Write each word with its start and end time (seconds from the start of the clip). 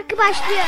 Parkı 0.00 0.18
başlıyor. 0.18 0.64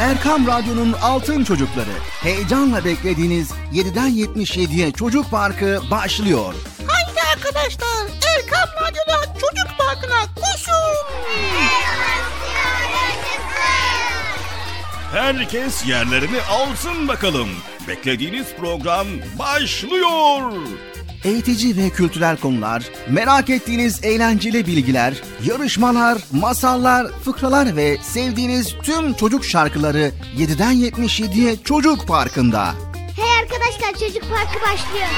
Erkam 0.00 0.46
Radyo'nun 0.46 0.92
Altın 0.92 1.44
Çocukları. 1.44 1.90
Heyecanla 2.22 2.84
beklediğiniz 2.84 3.50
7'den 3.72 4.10
77'ye 4.10 4.92
Çocuk 4.92 5.30
Parkı 5.30 5.80
başlıyor. 5.90 6.54
Haydi 6.86 7.20
arkadaşlar 7.34 8.06
Erkam 8.36 8.68
Radyo'da 8.82 9.24
Çocuk 9.32 9.78
Parkı'na 9.78 10.20
koşun. 10.34 10.96
Herkes 15.12 15.86
yerlerini 15.86 16.42
alsın 16.42 17.08
bakalım. 17.08 17.48
Beklediğiniz 17.88 18.46
program 18.60 19.06
başlıyor. 19.38 20.52
Eğitici 21.24 21.76
ve 21.76 21.90
kültürel 21.90 22.36
konular, 22.36 22.82
merak 23.10 23.50
ettiğiniz 23.50 24.04
eğlenceli 24.04 24.66
bilgiler, 24.66 25.14
yarışmalar, 25.44 26.18
masallar, 26.32 27.06
fıkralar 27.24 27.76
ve 27.76 27.98
sevdiğiniz 28.02 28.74
tüm 28.82 29.14
çocuk 29.14 29.44
şarkıları 29.44 30.12
7'den 30.38 30.74
77'ye 30.74 31.56
Çocuk 31.64 32.08
Parkı'nda. 32.08 32.74
Hey 33.16 33.38
arkadaşlar 33.42 33.92
Çocuk 33.92 34.22
Parkı 34.22 34.60
başlıyor. 34.60 35.08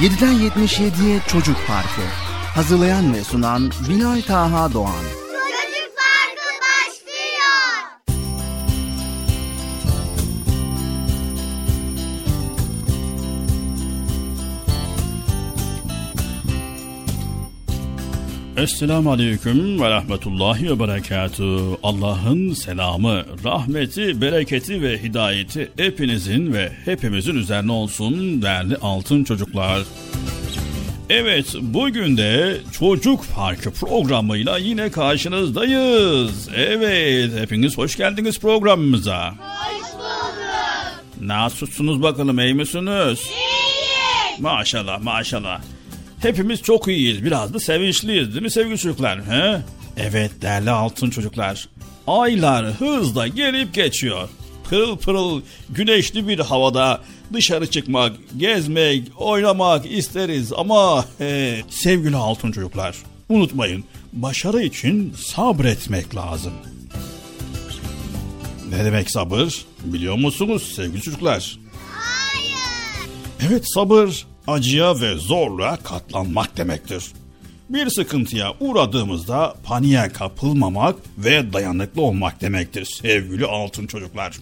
7'den 0.00 0.34
77'ye 0.34 1.20
Çocuk 1.28 1.56
Parkı. 1.66 2.02
Hazırlayan 2.54 3.14
ve 3.14 3.24
sunan 3.24 3.72
Bilal 3.88 4.20
Taha 4.22 4.72
Doğan. 4.72 5.27
Esselamu 18.58 19.12
Aleyküm 19.12 19.80
ve 19.80 19.90
Rahmetullahi 19.90 20.70
ve 20.70 20.80
Berekatuhu. 20.80 21.78
Allah'ın 21.82 22.52
selamı, 22.52 23.24
rahmeti, 23.44 24.20
bereketi 24.20 24.82
ve 24.82 25.02
hidayeti 25.02 25.70
hepinizin 25.76 26.52
ve 26.52 26.72
hepimizin 26.84 27.34
üzerine 27.34 27.72
olsun 27.72 28.42
değerli 28.42 28.76
altın 28.76 29.24
çocuklar. 29.24 29.82
Evet, 31.10 31.54
bugün 31.60 32.16
de 32.16 32.56
Çocuk 32.72 33.24
Parkı 33.34 33.70
programıyla 33.70 34.58
yine 34.58 34.90
karşınızdayız. 34.90 36.48
Evet, 36.54 37.30
hepiniz 37.40 37.78
hoş 37.78 37.96
geldiniz 37.96 38.40
programımıza. 38.40 39.30
Hoş 39.30 39.92
bulduk. 39.94 41.20
Nasılsınız 41.20 42.02
bakalım, 42.02 42.38
iyi 42.38 42.54
misiniz? 42.54 43.20
İyiyiz. 43.20 44.40
Maşallah, 44.40 45.02
maşallah. 45.02 45.60
Hepimiz 46.20 46.62
çok 46.62 46.88
iyiyiz. 46.88 47.24
Biraz 47.24 47.54
da 47.54 47.60
sevinçliyiz 47.60 48.28
değil 48.32 48.42
mi 48.42 48.50
sevgili 48.50 48.78
çocuklar? 48.78 49.26
He? 49.26 49.60
Evet 49.96 50.30
değerli 50.42 50.70
altın 50.70 51.10
çocuklar. 51.10 51.68
Aylar 52.06 52.66
hızla 52.66 53.26
gelip 53.26 53.74
geçiyor. 53.74 54.28
Pırıl 54.68 54.96
pırıl 54.96 55.42
güneşli 55.70 56.28
bir 56.28 56.38
havada 56.38 57.00
dışarı 57.32 57.70
çıkmak, 57.70 58.12
gezmek, 58.36 59.02
oynamak 59.16 59.92
isteriz 59.92 60.52
ama 60.52 61.04
he, 61.18 61.62
sevgili 61.68 62.16
altın 62.16 62.52
çocuklar 62.52 62.96
unutmayın 63.28 63.84
başarı 64.12 64.62
için 64.62 65.12
sabretmek 65.16 66.14
lazım. 66.16 66.52
Ne 68.70 68.84
demek 68.84 69.10
sabır? 69.10 69.64
Biliyor 69.84 70.14
musunuz 70.14 70.72
sevgili 70.76 71.02
çocuklar? 71.02 71.58
Evet 73.48 73.72
sabır 73.74 74.26
acıya 74.48 75.00
ve 75.00 75.14
zorluğa 75.14 75.76
katlanmak 75.76 76.56
demektir. 76.56 77.04
Bir 77.70 77.90
sıkıntıya 77.90 78.52
uğradığımızda 78.60 79.54
paniğe 79.64 80.08
kapılmamak 80.08 80.96
ve 81.18 81.52
dayanıklı 81.52 82.02
olmak 82.02 82.40
demektir 82.40 82.84
sevgili 82.84 83.46
altın 83.46 83.86
çocuklar. 83.86 84.36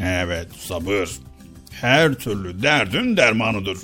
Evet 0.00 0.48
sabır 0.58 1.08
her 1.80 2.14
türlü 2.14 2.62
derdin 2.62 3.16
dermanıdır. 3.16 3.78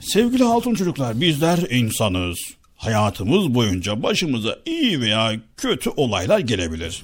Sevgili 0.00 0.44
altın 0.44 0.74
çocuklar 0.74 1.20
bizler 1.20 1.58
insanız. 1.70 2.38
Hayatımız 2.76 3.54
boyunca 3.54 4.02
başımıza 4.02 4.58
iyi 4.66 5.00
veya 5.00 5.32
kötü 5.56 5.90
olaylar 5.90 6.38
gelebilir. 6.38 7.02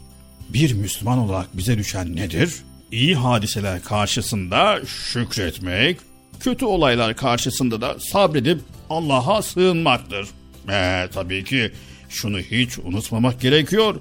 Bir 0.49 0.75
Müslüman 0.75 1.19
olarak 1.19 1.57
bize 1.57 1.79
düşen 1.79 2.17
nedir? 2.17 2.55
İyi 2.93 3.15
hadiseler 3.15 3.83
karşısında 3.83 4.81
şükretmek, 4.87 5.99
kötü 6.40 6.64
olaylar 6.64 7.16
karşısında 7.16 7.81
da 7.81 7.97
sabredip 7.99 8.61
Allah'a 8.90 9.43
sığınmaktır. 9.43 10.28
Ee, 10.71 11.09
tabii 11.14 11.45
ki 11.45 11.73
şunu 12.09 12.38
hiç 12.38 12.78
unutmamak 12.78 13.40
gerekiyor. 13.40 14.00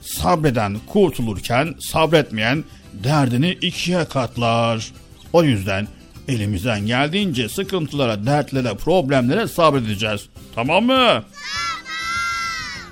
Sabreden 0.00 0.76
kurtulurken 0.86 1.74
sabretmeyen 1.80 2.64
derdini 2.92 3.50
ikiye 3.50 4.04
katlar. 4.04 4.92
O 5.32 5.44
yüzden 5.44 5.88
elimizden 6.28 6.86
geldiğince 6.86 7.48
sıkıntılara, 7.48 8.26
dertlere, 8.26 8.74
problemlere 8.74 9.48
sabredeceğiz. 9.48 10.28
Tamam 10.54 10.84
mı? 10.84 10.96
Tamam. 10.96 11.24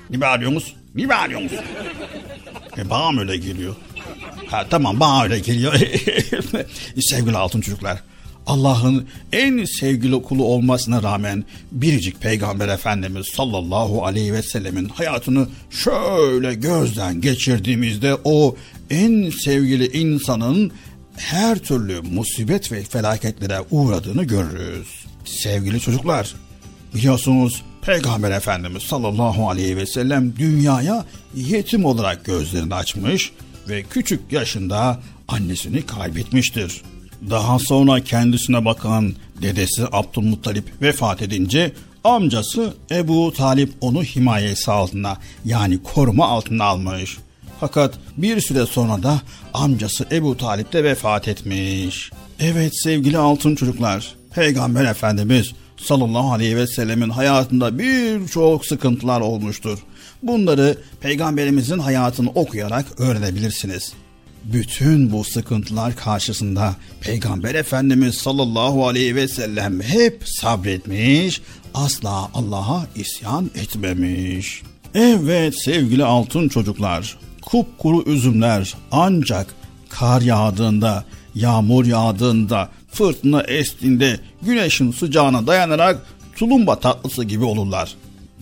Ne 0.09 0.21
bağırıyorsunuz? 0.21 0.75
Ne 0.95 1.09
bağırıyorsunuz? 1.09 1.53
E, 2.77 2.89
bana 2.89 3.19
öyle 3.19 3.37
geliyor? 3.37 3.75
Ha, 4.51 4.65
tamam 4.69 4.99
bana 4.99 5.23
öyle 5.23 5.39
geliyor. 5.39 5.73
Sevgili 6.99 7.37
altın 7.37 7.61
çocuklar. 7.61 7.97
Allah'ın 8.47 9.07
en 9.31 9.65
sevgili 9.65 10.21
kulu 10.21 10.43
olmasına 10.43 11.03
rağmen 11.03 11.43
biricik 11.71 12.21
peygamber 12.21 12.67
efendimiz 12.67 13.27
sallallahu 13.27 14.05
aleyhi 14.05 14.33
ve 14.33 14.43
sellemin 14.43 14.89
hayatını 14.89 15.47
şöyle 15.69 16.53
gözden 16.53 17.21
geçirdiğimizde 17.21 18.17
o 18.23 18.55
en 18.89 19.29
sevgili 19.29 19.97
insanın 19.97 20.71
her 21.17 21.57
türlü 21.59 22.01
musibet 22.01 22.71
ve 22.71 22.83
felaketlere 22.83 23.59
uğradığını 23.71 24.23
görürüz. 24.23 24.87
Sevgili 25.25 25.79
çocuklar, 25.79 26.35
biliyorsunuz 26.95 27.63
Peygamber 27.81 28.31
Efendimiz 28.31 28.83
sallallahu 28.83 29.49
aleyhi 29.49 29.77
ve 29.77 29.85
sellem 29.85 30.35
dünyaya 30.37 31.05
yetim 31.35 31.85
olarak 31.85 32.25
gözlerini 32.25 32.75
açmış 32.75 33.31
ve 33.69 33.83
küçük 33.83 34.31
yaşında 34.31 34.99
annesini 35.27 35.85
kaybetmiştir. 35.85 36.81
Daha 37.29 37.59
sonra 37.59 38.03
kendisine 38.03 38.65
bakan 38.65 39.13
dedesi 39.41 39.83
Abdülmuttalip 39.91 40.81
vefat 40.81 41.21
edince 41.21 41.71
amcası 42.03 42.73
Ebu 42.91 43.33
Talip 43.33 43.73
onu 43.81 44.03
himayesi 44.03 44.71
altına 44.71 45.17
yani 45.45 45.83
koruma 45.83 46.27
altına 46.27 46.63
almış. 46.63 47.17
Fakat 47.59 47.93
bir 48.17 48.41
süre 48.41 48.65
sonra 48.65 49.03
da 49.03 49.21
amcası 49.53 50.05
Ebu 50.11 50.37
Talip 50.37 50.73
de 50.73 50.83
vefat 50.83 51.27
etmiş. 51.27 52.11
Evet 52.39 52.71
sevgili 52.83 53.17
altın 53.17 53.55
çocuklar, 53.55 54.15
Peygamber 54.35 54.85
Efendimiz 54.85 55.53
sallallahu 55.77 56.31
aleyhi 56.31 56.57
ve 56.57 56.67
sellemin 56.67 57.09
hayatında 57.09 57.79
birçok 57.79 58.65
sıkıntılar 58.65 59.21
olmuştur. 59.21 59.79
Bunları 60.23 60.77
peygamberimizin 61.01 61.79
hayatını 61.79 62.29
okuyarak 62.29 62.85
öğrenebilirsiniz. 62.97 63.93
Bütün 64.53 65.11
bu 65.11 65.23
sıkıntılar 65.23 65.95
karşısında 65.95 66.75
Peygamber 67.01 67.55
Efendimiz 67.55 68.15
sallallahu 68.15 68.87
aleyhi 68.87 69.15
ve 69.15 69.27
sellem 69.27 69.81
hep 69.81 70.21
sabretmiş, 70.25 71.41
asla 71.73 72.29
Allah'a 72.33 72.87
isyan 72.95 73.51
etmemiş. 73.55 74.61
Evet 74.95 75.63
sevgili 75.63 76.05
altın 76.05 76.49
çocuklar, 76.49 77.17
kupkuru 77.41 78.03
üzümler 78.03 78.73
ancak 78.91 79.55
kar 79.89 80.21
yağdığında, 80.21 81.05
yağmur 81.35 81.85
yağdığında, 81.85 82.69
fırtına 82.91 83.41
estiğinde 83.41 84.19
güneşin 84.41 84.91
sıcağına 84.91 85.47
dayanarak 85.47 86.05
tulumba 86.35 86.79
tatlısı 86.79 87.23
gibi 87.23 87.43
olurlar. 87.43 87.95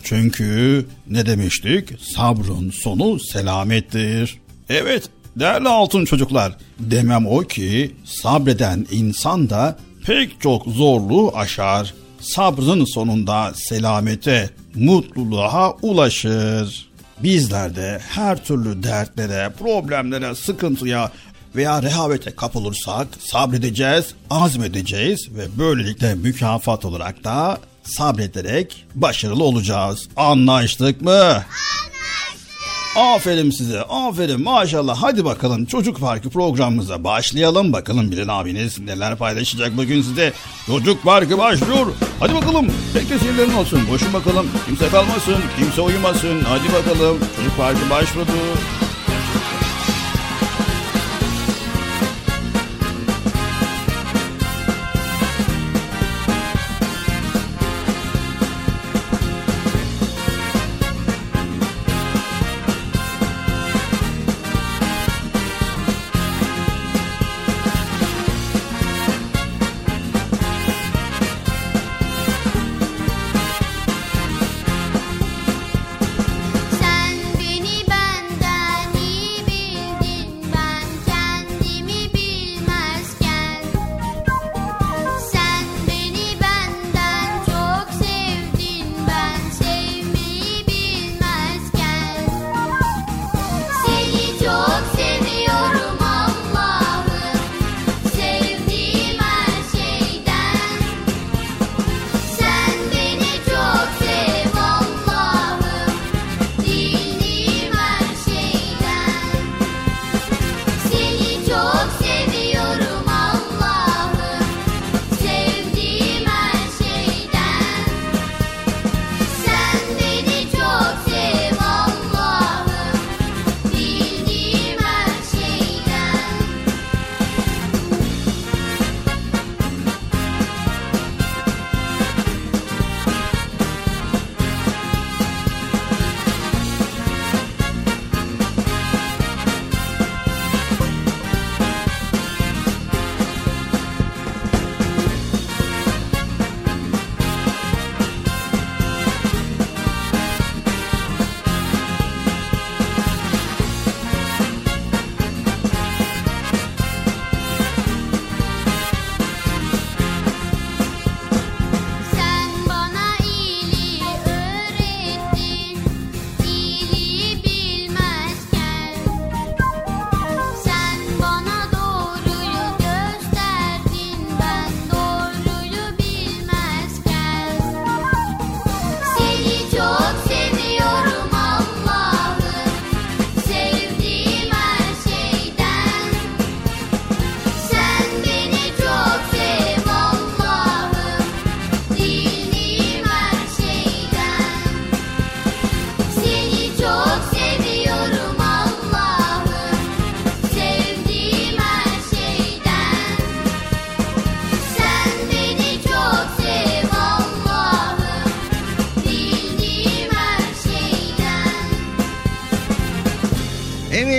Çünkü 0.03 0.85
ne 1.09 1.25
demiştik? 1.25 1.89
Sabrın 2.01 2.69
sonu 2.69 3.19
selamettir. 3.19 4.39
Evet 4.69 5.03
değerli 5.35 5.69
altın 5.69 6.05
çocuklar 6.05 6.57
demem 6.79 7.27
o 7.27 7.39
ki 7.39 7.95
sabreden 8.05 8.87
insan 8.91 9.49
da 9.49 9.77
pek 10.05 10.41
çok 10.41 10.65
zorluğu 10.65 11.31
aşar. 11.37 11.93
Sabrın 12.19 12.85
sonunda 12.85 13.51
selamete, 13.55 14.49
mutluluğa 14.75 15.75
ulaşır. 15.81 16.89
Bizler 17.23 17.75
de 17.75 17.99
her 18.09 18.43
türlü 18.43 18.83
dertlere, 18.83 19.53
problemlere, 19.59 20.35
sıkıntıya 20.35 21.11
veya 21.55 21.83
rehavete 21.83 22.31
kapılırsak 22.31 23.07
sabredeceğiz, 23.19 24.05
azmedeceğiz 24.29 25.27
ve 25.35 25.57
böylelikle 25.57 26.15
mükafat 26.15 26.85
olarak 26.85 27.23
da 27.23 27.57
sabrederek 27.83 28.85
başarılı 28.95 29.43
olacağız. 29.43 30.07
Anlaştık 30.15 31.01
mı? 31.01 31.11
Anlaştık. 31.11 31.94
Aferin 32.95 33.49
size, 33.49 33.81
aferin 33.81 34.43
maşallah. 34.43 34.97
Hadi 35.01 35.25
bakalım 35.25 35.65
Çocuk 35.65 35.99
Parkı 35.99 36.29
programımıza 36.29 37.03
başlayalım. 37.03 37.73
Bakalım 37.73 38.11
Bilal 38.11 38.39
abiniz 38.39 38.79
neler 38.79 39.15
paylaşacak 39.15 39.77
bugün 39.77 40.01
size. 40.01 40.33
Çocuk 40.65 41.03
Parkı 41.03 41.37
başlıyor. 41.37 41.85
Hadi 42.19 42.35
bakalım. 42.35 42.67
Pek 42.93 43.09
de 43.09 43.19
seyirlerin 43.19 43.53
olsun. 43.53 43.79
Boşun 43.91 44.13
bakalım. 44.13 44.47
Kimse 44.65 44.89
kalmasın, 44.89 45.35
kimse 45.59 45.81
uyumasın. 45.81 46.41
Hadi 46.41 46.73
bakalım. 46.73 47.17
Çocuk 47.37 47.57
Parkı 47.57 47.89
başladı. 47.89 48.31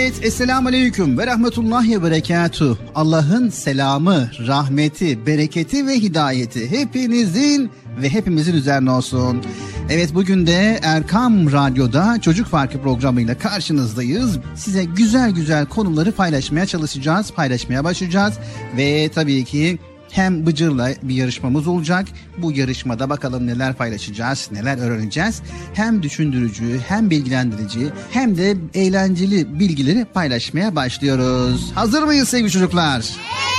Evet, 0.06 0.24
Esselamu 0.24 0.68
Aleyküm 0.68 1.18
ve 1.18 1.26
Rahmetullahi 1.26 2.02
ve 2.02 2.10
Berekatuhu. 2.10 2.78
Allah'ın 2.94 3.48
selamı, 3.48 4.30
rahmeti, 4.46 5.26
bereketi 5.26 5.86
ve 5.86 5.94
hidayeti 5.94 6.70
hepinizin 6.70 7.70
ve 8.02 8.08
hepimizin 8.08 8.54
üzerine 8.54 8.90
olsun. 8.90 9.42
Evet 9.90 10.14
bugün 10.14 10.46
de 10.46 10.80
Erkam 10.82 11.52
Radyo'da 11.52 12.20
Çocuk 12.20 12.46
Farkı 12.46 12.82
programıyla 12.82 13.38
karşınızdayız. 13.38 14.38
Size 14.54 14.84
güzel 14.84 15.30
güzel 15.30 15.66
konuları 15.66 16.12
paylaşmaya 16.12 16.66
çalışacağız, 16.66 17.30
paylaşmaya 17.32 17.84
başlayacağız. 17.84 18.34
Ve 18.76 19.10
tabii 19.14 19.44
ki 19.44 19.78
hem 20.10 20.46
Bıcır'la 20.46 20.90
bir 21.02 21.14
yarışmamız 21.14 21.66
olacak. 21.66 22.06
Bu 22.38 22.52
yarışmada 22.52 23.10
bakalım 23.10 23.46
neler 23.46 23.74
paylaşacağız, 23.74 24.48
neler 24.52 24.78
öğreneceğiz. 24.78 25.42
Hem 25.74 26.02
düşündürücü, 26.02 26.80
hem 26.88 27.10
bilgilendirici, 27.10 27.88
hem 28.10 28.36
de 28.36 28.56
eğlenceli 28.74 29.60
bilgileri 29.60 30.04
paylaşmaya 30.04 30.76
başlıyoruz. 30.76 31.72
Hazır 31.74 32.02
mıyız 32.02 32.28
sevgili 32.28 32.50
çocuklar? 32.50 32.96
Evet. 32.96 33.55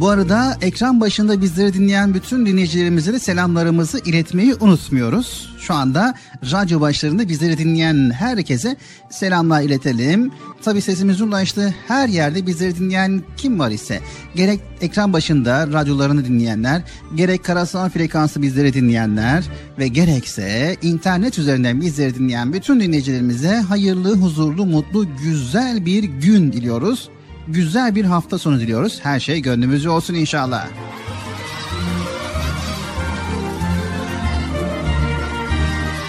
Bu 0.00 0.08
arada 0.08 0.56
ekran 0.62 1.00
başında 1.00 1.40
bizleri 1.40 1.74
dinleyen 1.74 2.14
bütün 2.14 2.46
dinleyicilerimize 2.46 3.12
de 3.12 3.18
selamlarımızı 3.18 3.98
iletmeyi 3.98 4.54
unutmuyoruz. 4.54 5.54
Şu 5.60 5.74
anda 5.74 6.14
radyo 6.52 6.80
başlarında 6.80 7.28
bizleri 7.28 7.58
dinleyen 7.58 8.10
herkese 8.10 8.76
selamlar 9.10 9.62
iletelim. 9.62 10.32
Tabi 10.64 10.80
sesimiz 10.80 11.20
ulaştı 11.20 11.74
her 11.88 12.08
yerde 12.08 12.46
bizleri 12.46 12.76
dinleyen 12.76 13.22
kim 13.36 13.58
var 13.58 13.70
ise 13.70 14.00
gerek 14.34 14.60
ekran 14.80 15.12
başında 15.12 15.66
radyolarını 15.66 16.24
dinleyenler, 16.24 16.82
gerek 17.14 17.44
karasal 17.44 17.88
frekansı 17.88 18.42
bizleri 18.42 18.74
dinleyenler 18.74 19.44
ve 19.78 19.88
gerekse 19.88 20.76
internet 20.82 21.38
üzerinden 21.38 21.80
bizleri 21.80 22.14
dinleyen 22.14 22.52
bütün 22.52 22.80
dinleyicilerimize 22.80 23.56
hayırlı, 23.56 24.16
huzurlu, 24.16 24.66
mutlu, 24.66 25.06
güzel 25.22 25.86
bir 25.86 26.04
gün 26.04 26.52
diliyoruz 26.52 27.10
güzel 27.48 27.94
bir 27.94 28.04
hafta 28.04 28.38
sonu 28.38 28.60
diliyoruz. 28.60 29.00
Her 29.02 29.20
şey 29.20 29.40
gönlümüzce 29.40 29.90
olsun 29.90 30.14
inşallah. 30.14 30.66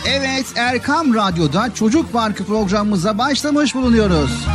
Evet 0.07 0.45
Erkam 0.55 1.13
Radyo'da 1.13 1.73
Çocuk 1.73 2.13
Parkı 2.13 2.45
programımıza 2.45 3.17
başlamış 3.17 3.75
bulunuyoruz. 3.75 4.47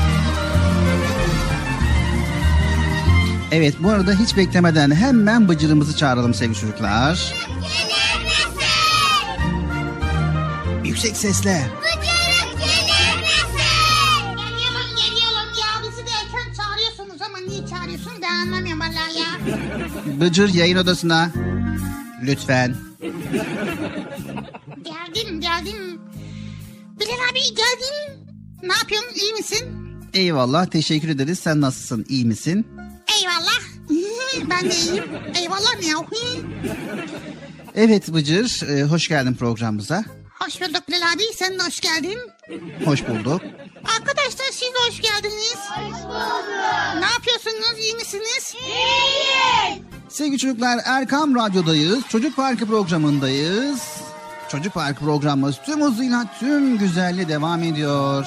Evet 3.52 3.74
bu 3.78 3.90
arada 3.90 4.12
hiç 4.12 4.36
beklemeden 4.36 4.90
hemen 4.90 5.48
bıcırımızı 5.48 5.96
çağıralım 5.96 6.34
sevgili 6.34 6.58
çocuklar. 6.58 7.34
Yüksek 10.84 11.16
sesle. 11.16 11.62
Bıcır 11.80 12.11
yayın 20.48 20.76
odasına. 20.76 21.30
Lütfen. 22.22 22.76
Geldim 24.82 25.40
geldim. 25.40 26.00
Bilal 27.00 27.30
abi 27.30 27.40
geldim. 27.40 28.26
Ne 28.62 28.72
yapıyorsun 28.72 29.14
iyi 29.20 29.32
misin? 29.32 29.68
Eyvallah 30.14 30.66
teşekkür 30.66 31.08
ederiz. 31.08 31.38
Sen 31.38 31.60
nasılsın 31.60 32.06
iyi 32.08 32.24
misin? 32.24 32.66
Eyvallah. 33.20 33.60
ben 34.50 34.70
de 34.70 34.74
iyiyim. 34.74 35.04
Eyvallah 35.42 35.80
ne 35.82 35.90
Evet 37.74 38.12
Bıcır 38.12 38.68
e, 38.68 38.82
hoş 38.82 39.08
geldin 39.08 39.34
programımıza. 39.34 40.04
Hoş 40.44 40.60
bulduk 40.60 40.88
Bilal 40.88 41.12
abi 41.14 41.22
sen 41.36 41.58
de 41.58 41.62
hoş 41.62 41.80
geldin. 41.80 42.18
Hoş 42.84 43.08
bulduk. 43.08 43.42
Arkadaşlar 43.98 44.46
siz 44.52 44.60
de 44.62 44.78
hoş 44.88 45.00
geldiniz. 45.00 45.56
Hoş 45.74 46.02
bulduk. 46.04 46.44
Ne 47.00 47.06
yapıyorsunuz 47.06 47.78
iyi 47.78 47.94
misiniz? 47.94 48.54
İyiyiz. 48.62 49.82
Sevgili 50.08 50.38
çocuklar 50.38 50.78
Erkam 50.84 51.34
Radyo'dayız. 51.34 52.04
Çocuk 52.08 52.36
Parkı 52.36 52.66
programındayız. 52.66 53.80
Çocuk 54.48 54.74
Parkı 54.74 55.00
programımız 55.04 55.56
tüm 55.66 55.82
hızıyla 55.82 56.24
tüm 56.40 56.78
güzelliği 56.78 57.28
devam 57.28 57.62
ediyor. 57.62 58.26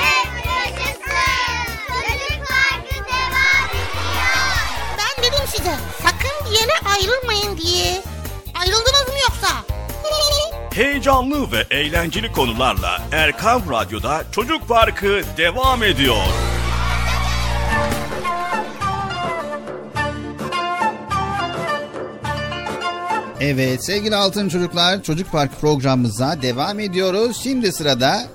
Heyecanlı 10.73 11.51
ve 11.51 11.65
eğlenceli 11.71 12.31
konularla 12.31 13.01
Erkam 13.11 13.61
Radyo'da 13.71 14.23
Çocuk 14.31 14.67
Parkı 14.67 15.21
devam 15.37 15.83
ediyor. 15.83 16.23
Evet 23.39 23.85
sevgili 23.85 24.15
altın 24.15 24.49
çocuklar 24.49 25.03
Çocuk 25.03 25.31
Parkı 25.31 25.55
programımıza 25.55 26.41
devam 26.41 26.79
ediyoruz. 26.79 27.39
Şimdi 27.43 27.71
sırada 27.71 28.27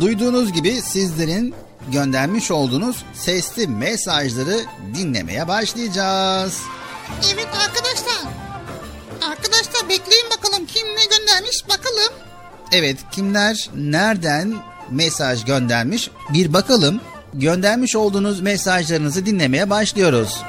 duyduğunuz 0.00 0.52
gibi 0.52 0.82
sizlerin 0.82 1.54
göndermiş 1.88 2.50
olduğunuz 2.50 3.04
sesli 3.14 3.66
mesajları 3.66 4.60
dinlemeye 4.94 5.48
başlayacağız. 5.48 6.62
Evet 7.34 7.48
arkadaşlar. 7.66 8.32
Arkadaşlar 9.30 9.88
bekleyin 9.88 10.30
bakalım 11.10 11.10
kim 11.10 11.10
ne 11.10 11.16
göndermiş 11.16 11.64
bakalım. 11.68 12.12
Evet 12.72 12.96
kimler 13.12 13.70
nereden 13.76 14.54
mesaj 14.90 15.44
göndermiş 15.44 16.10
bir 16.32 16.52
bakalım. 16.52 17.00
Göndermiş 17.34 17.96
olduğunuz 17.96 18.40
mesajlarınızı 18.40 19.26
dinlemeye 19.26 19.70
başlıyoruz. 19.70 20.42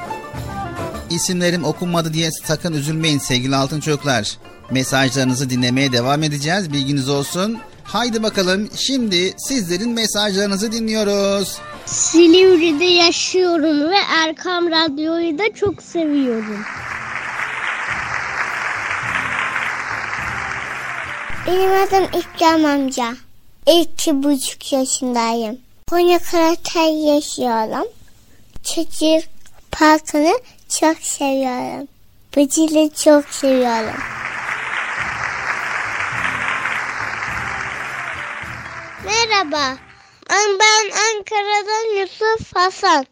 İsimlerim 1.10 1.64
okunmadı 1.64 2.12
diye 2.12 2.30
sakın 2.44 2.72
üzülmeyin 2.72 3.18
sevgili 3.18 3.56
altın 3.56 3.80
çocuklar. 3.80 4.38
Mesajlarınızı 4.70 5.50
dinlemeye 5.50 5.92
devam 5.92 6.22
edeceğiz 6.22 6.72
bilginiz 6.72 7.08
olsun. 7.08 7.58
Haydi 7.84 8.22
bakalım 8.22 8.68
şimdi 8.76 9.34
sizlerin 9.38 9.90
mesajlarınızı 9.90 10.72
dinliyoruz. 10.72 11.58
Silivri'de 11.86 12.84
yaşıyorum 12.84 13.90
ve 13.90 13.96
Erkam 14.24 14.70
Radyo'yu 14.70 15.38
da 15.38 15.54
çok 15.54 15.82
seviyorum. 15.82 16.64
Benim 21.46 21.72
adım 21.72 22.04
İkram 22.04 22.64
amca. 22.64 23.14
İki 23.66 24.22
buçuk 24.22 24.72
yaşındayım. 24.72 25.58
Konya 25.90 26.18
Karatay 26.18 27.14
yaşıyorum. 27.14 27.88
Çocuk 28.74 29.24
parkını 29.72 30.40
çok 30.68 30.98
seviyorum. 30.98 31.88
Bıcılı 32.36 32.90
çok 32.94 33.28
seviyorum. 33.28 34.00
Merhaba. 39.04 39.76
Ben 40.30 40.90
Ankara'dan 40.90 42.00
Yusuf 42.00 42.56
Hasan. 42.56 43.06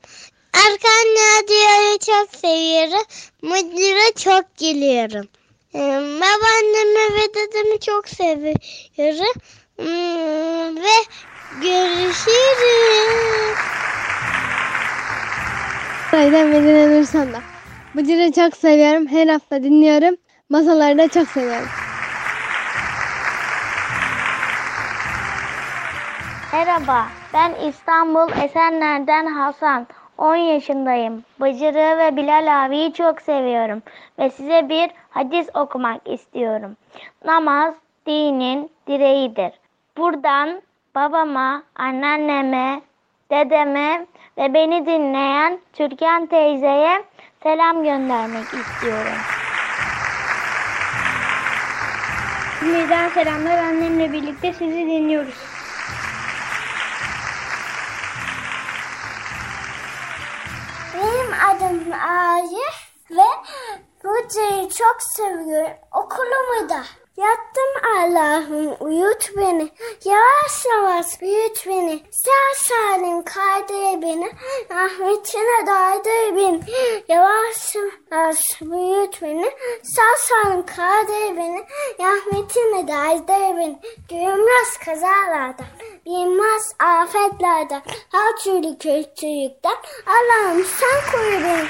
Erkan 0.55 1.07
Radyo'yu 1.16 1.99
çok 1.99 2.40
seviyorum. 2.40 3.05
Müdüre 3.42 4.12
çok 4.16 4.59
gülüyorum. 4.59 5.29
Ee, 5.74 5.78
Babaannemi 6.20 7.14
ve 7.14 7.35
dedemi 7.35 7.80
çok 7.80 8.08
seviyorum. 8.08 9.40
Hmm, 9.76 10.76
Ve 10.76 10.96
görüşürüz. 11.62 13.56
Saydan 16.11 16.48
Medine 16.48 17.00
Nursan'da. 17.00 17.40
Bıcır'ı 17.96 18.32
çok 18.32 18.56
seviyorum. 18.56 19.06
Her 19.06 19.26
hafta 19.28 19.62
dinliyorum. 19.62 20.16
Masaları 20.48 20.98
da 20.98 21.08
çok 21.08 21.28
seviyorum. 21.28 21.68
Merhaba, 26.52 27.06
ben 27.35 27.54
İstanbul 27.68 28.44
Esenler'den 28.44 29.26
Hasan. 29.26 29.87
10 30.18 30.37
yaşındayım. 30.37 31.25
Bıcırı 31.40 31.98
ve 31.98 32.16
Bilal 32.16 32.64
abiyi 32.64 32.92
çok 32.92 33.22
seviyorum. 33.22 33.83
Ve 34.18 34.31
size 34.31 34.68
bir 34.68 34.90
hadis 35.11 35.48
okumak 35.55 36.09
istiyorum. 36.09 36.77
Namaz 37.25 37.75
dinin 38.07 38.70
direğidir. 38.87 39.53
Buradan 39.96 40.62
babama, 40.94 41.62
anneanneme, 41.75 42.81
dedeme 43.31 44.07
ve 44.38 44.55
beni 44.55 44.87
dinleyen 44.87 45.59
Türkan 45.72 46.27
teyzeye 46.27 47.05
selam 47.42 47.85
göndermek 47.85 48.44
istiyorum. 48.44 49.18
İzmir'den 52.62 53.09
selamlar. 53.09 53.59
Annemle 53.59 54.12
birlikte 54.12 54.53
sizi 54.53 54.87
dinliyoruz. 54.87 55.52
Adım 61.33 61.92
Arif 61.92 62.92
ve 63.11 63.29
Buca'yı 64.05 64.68
çok 64.68 64.97
seviyorum. 65.01 65.73
Okulumu 65.92 66.68
da. 66.68 66.83
Yattım 67.16 67.90
Allah'ım 67.98 68.77
uyut 68.81 69.37
beni. 69.37 69.70
Yavaş 70.05 70.64
yavaş 70.70 71.20
büyüt 71.20 71.66
beni. 71.66 72.03
Sağ 72.11 72.55
salim 72.55 73.25
kaydır 73.25 74.03
beni. 74.03 74.33
Rahmetine 74.70 75.66
daydır 75.66 76.37
beni. 76.37 76.61
Yavaş 77.09 77.75
yavaş 77.75 78.61
büyüt 78.61 79.22
beni. 79.22 79.51
Sağ 79.83 80.16
salim 80.16 80.66
kaydır 80.66 81.37
beni. 81.37 81.64
Rahmetine 82.01 82.88
daydır 82.88 83.57
beni. 83.57 83.79
Görünmez 84.09 84.79
kazalardan. 84.85 85.66
Bilmez 86.07 86.72
afetlerden. 86.79 87.83
Her 88.12 88.37
türlü 88.37 88.79
kötülükten. 88.79 89.77
Allah'ım 90.07 90.64
sen 90.64 91.12
koru 91.12 91.44
beni. 91.44 91.66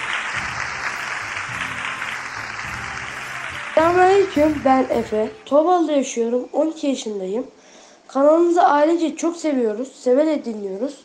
Selamünaleyküm 3.75 4.55
ben 4.65 4.87
Efe. 4.91 5.31
Torbalı'da 5.47 5.93
yaşıyorum. 5.93 6.49
12 6.53 6.87
yaşındayım. 6.87 7.47
Kanalınızı 8.09 8.63
ailece 8.63 9.17
çok 9.17 9.37
seviyoruz. 9.37 9.93
Severek 9.93 10.45
dinliyoruz. 10.45 11.05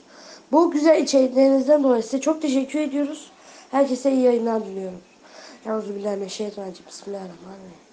Bu 0.51 0.71
güzel 0.71 1.03
içeriklerinizden 1.03 1.84
dolayı 1.84 2.03
size 2.03 2.21
çok 2.21 2.41
teşekkür 2.41 2.80
ediyoruz. 2.80 3.32
Herkese 3.71 4.12
iyi 4.12 4.21
yayınlar 4.21 4.65
diliyorum. 4.65 4.99
Euzubillahimineşşeytanirracim. 5.65 6.86
Bismillahirrahmanirrahim. 6.88 7.88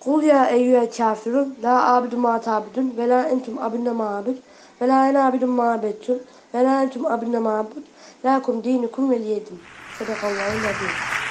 Kul 0.00 0.22
ya 0.22 0.46
eyyühel 0.46 0.90
kafirun 0.96 1.56
la 1.62 1.94
abidu 1.94 2.16
ma 2.16 2.40
tabidun 2.40 2.94
ve 2.96 3.08
la 3.08 3.28
entum 3.28 3.58
abinne 3.58 3.90
ma 3.90 4.16
abid 4.16 4.36
ve 4.80 4.88
la 4.88 5.08
ene 5.08 5.18
abidun 5.18 5.50
ma 5.50 5.72
abettun 5.72 6.22
ve 6.54 6.64
la 6.64 6.82
entum 6.82 7.06
abinne 7.06 7.38
ma 7.38 7.58
abud 7.58 7.82
lakum 8.24 8.64
dinukum 8.64 9.10
veliyedim. 9.10 9.60
Sadakallahu 9.98 10.68
azim. 10.68 11.21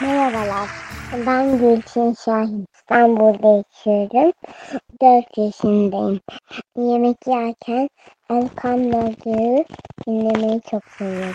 Merhabalar. 0.00 0.68
Ben 1.26 1.58
Gülçin 1.58 2.14
Şahin. 2.24 2.66
İstanbul'da 2.74 3.48
yaşıyorum. 3.48 4.32
4 5.02 5.38
yaşındayım. 5.38 6.20
Yemek 6.76 7.16
yerken 7.26 7.88
Erkam 8.30 8.92
Radyo'yu 8.92 9.64
dinlemeyi 10.06 10.60
çok 10.70 10.82
seviyorum. 10.98 11.34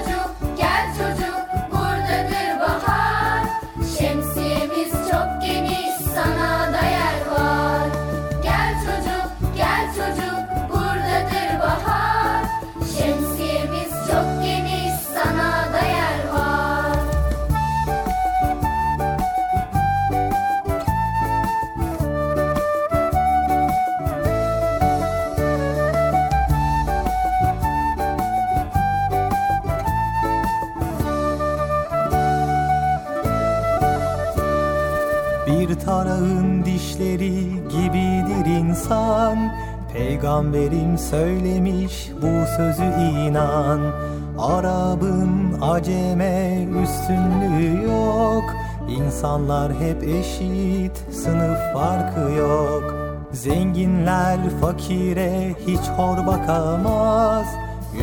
aceme 45.81 46.67
üstünlüğü 46.83 47.83
yok. 47.83 48.43
İnsanlar 48.89 49.73
hep 49.73 50.03
eşit 50.03 50.97
sınıf 51.11 51.57
farkı 51.73 52.31
yok. 52.31 52.95
Zenginler 53.31 54.39
fakire 54.61 55.55
hiç 55.67 55.79
hor 55.79 56.27
bakamaz. 56.27 57.45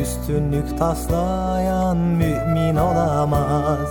Üstünlük 0.01 0.79
taslayan 0.79 1.97
mümin 1.97 2.77
olamaz. 2.77 3.89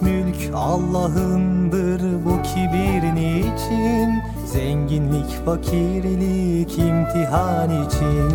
Mülk 0.00 0.54
Allah'ındır 0.54 2.00
bu 2.24 2.42
kibir 2.42 3.14
niçin 3.14 4.22
Zenginlik 4.46 5.44
fakirlik 5.44 6.78
imtihan 6.78 7.86
için 7.86 8.30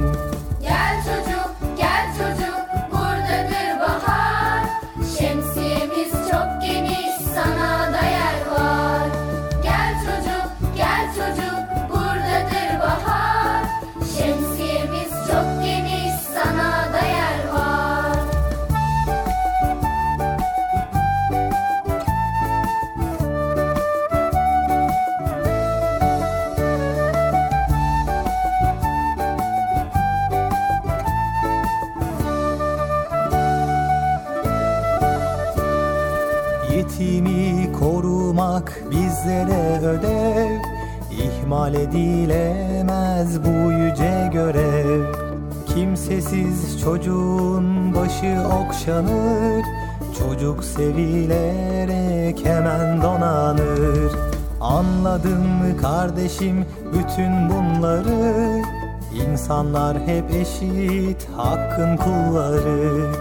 hep 60.12 60.32
eşit 60.32 61.30
hakkın 61.38 61.98
kulları. 61.98 63.12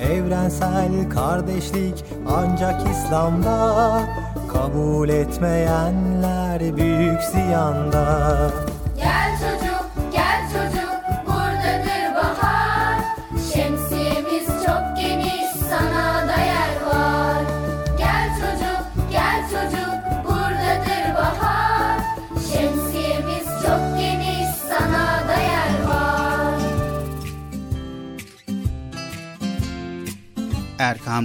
Evrensel 0.00 1.10
kardeşlik 1.10 2.04
ancak 2.28 2.90
İslam'da 2.90 4.00
Kabul 4.52 5.08
etmeyenler 5.08 6.76
büyük 6.76 7.22
ziyanda 7.22 8.50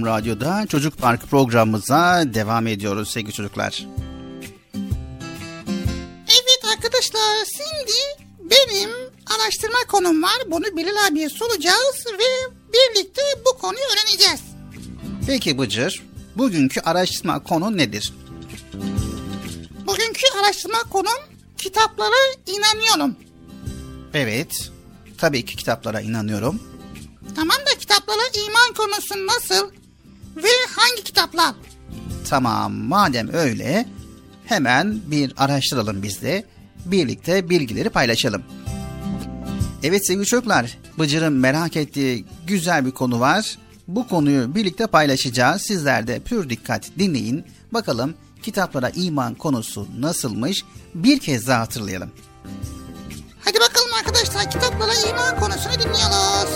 Erkam 0.02 0.16
Radyo'da 0.16 0.66
Çocuk 0.66 0.98
Park 0.98 1.30
programımıza 1.30 2.22
devam 2.34 2.66
ediyoruz 2.66 3.10
sevgili 3.10 3.32
çocuklar. 3.32 3.86
Evet 6.28 6.62
arkadaşlar 6.76 7.46
şimdi 7.46 8.26
benim 8.40 8.90
araştırma 9.26 9.78
konum 9.88 10.22
var. 10.22 10.42
Bunu 10.46 10.76
Bilal 10.76 11.06
abiye 11.08 11.28
soracağız 11.28 12.06
ve 12.06 12.54
birlikte 12.72 13.22
bu 13.46 13.58
konuyu 13.58 13.84
öğreneceğiz. 13.92 14.40
Peki 15.26 15.58
Bıcır, 15.58 16.02
bugünkü 16.36 16.80
araştırma 16.80 17.42
konu 17.42 17.76
nedir? 17.76 18.12
Bugünkü 19.86 20.26
araştırma 20.40 20.78
konum 20.90 21.18
kitaplara 21.58 22.34
inanıyorum. 22.46 23.16
Evet, 24.14 24.70
tabii 25.18 25.44
ki 25.44 25.56
kitaplara 25.56 26.00
inanıyorum. 26.00 26.62
Tamam 27.36 27.56
da 27.56 27.78
kitaplara 27.78 28.22
iman 28.46 28.74
konusu 28.74 29.26
nasıl 29.26 29.81
ve 30.36 30.48
hangi 30.76 31.04
kitaplar? 31.04 31.54
Tamam, 32.28 32.72
madem 32.72 33.34
öyle 33.34 33.86
hemen 34.46 35.00
bir 35.06 35.32
araştıralım 35.36 36.02
biz 36.02 36.22
de. 36.22 36.44
Birlikte 36.84 37.50
bilgileri 37.50 37.90
paylaşalım. 37.90 38.42
Evet 39.82 40.06
sevgili 40.06 40.26
çocuklar, 40.26 40.78
Bıcır'ın 40.98 41.32
merak 41.32 41.76
ettiği 41.76 42.24
güzel 42.46 42.86
bir 42.86 42.90
konu 42.90 43.20
var. 43.20 43.58
Bu 43.88 44.08
konuyu 44.08 44.54
birlikte 44.54 44.86
paylaşacağız. 44.86 45.62
Sizler 45.62 46.06
de 46.06 46.20
pür 46.20 46.50
dikkat 46.50 46.90
dinleyin. 46.98 47.44
Bakalım 47.72 48.14
kitaplara 48.42 48.90
iman 48.90 49.34
konusu 49.34 49.86
nasılmış? 49.98 50.64
Bir 50.94 51.18
kez 51.20 51.46
daha 51.46 51.60
hatırlayalım. 51.60 52.10
Hadi 53.44 53.60
bakalım 53.60 53.94
arkadaşlar 53.98 54.50
kitaplara 54.50 54.94
iman 55.10 55.40
konusunu 55.40 55.72
dinliyoruz. 55.72 56.50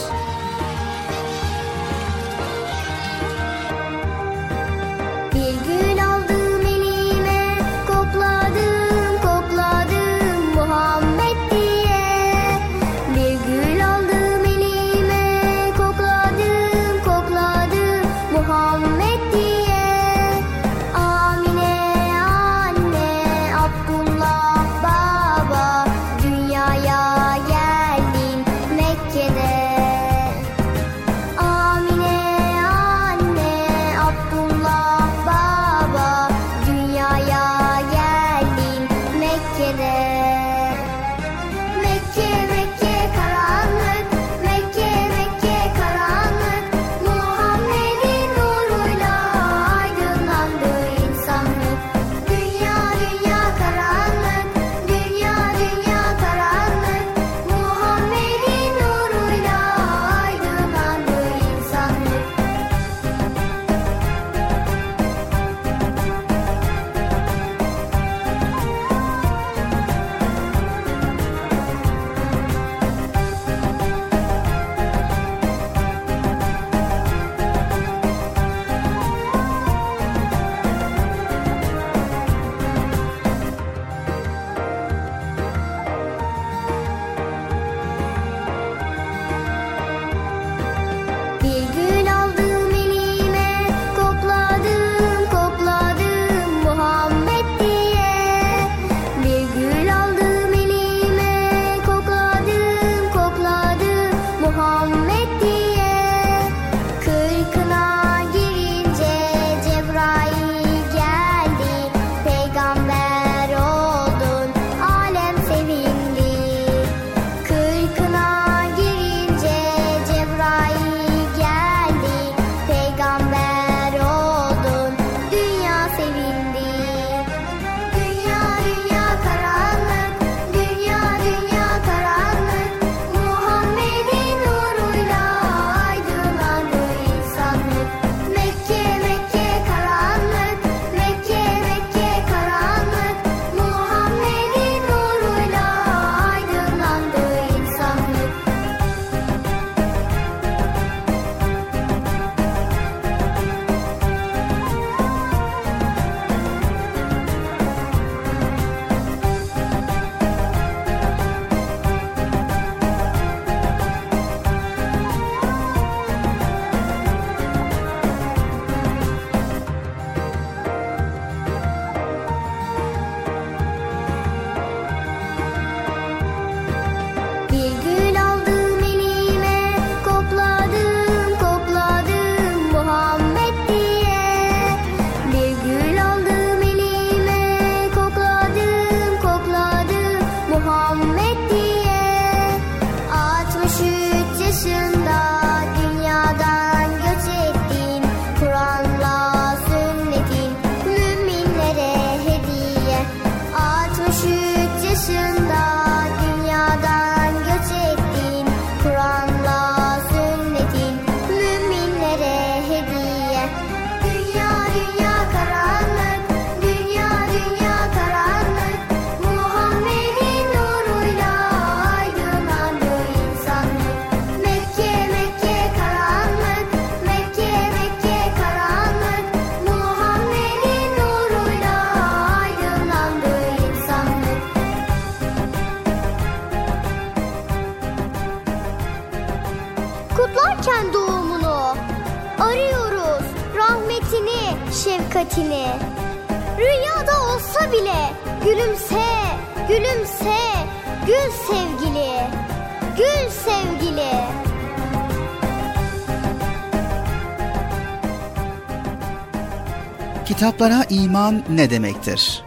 İman 261.17 261.43
ne 261.51 261.71
demektir? 261.71 262.43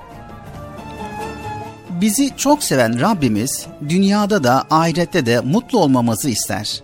Bizi 1.90 2.32
çok 2.38 2.64
seven 2.64 3.02
Rabbimiz 3.02 3.68
dünyada 3.90 4.44
da 4.44 4.66
ahirette 4.70 5.26
de 5.26 5.40
mutlu 5.40 5.80
olmamızı 5.80 6.30
ister. 6.30 6.84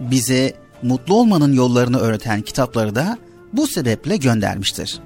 Bize 0.00 0.54
mutlu 0.82 1.14
olmanın 1.14 1.52
yollarını 1.52 1.98
öğreten 1.98 2.42
kitapları 2.42 2.94
da 2.94 3.18
bu 3.52 3.66
sebeple 3.66 4.16
göndermiştir. 4.16 4.98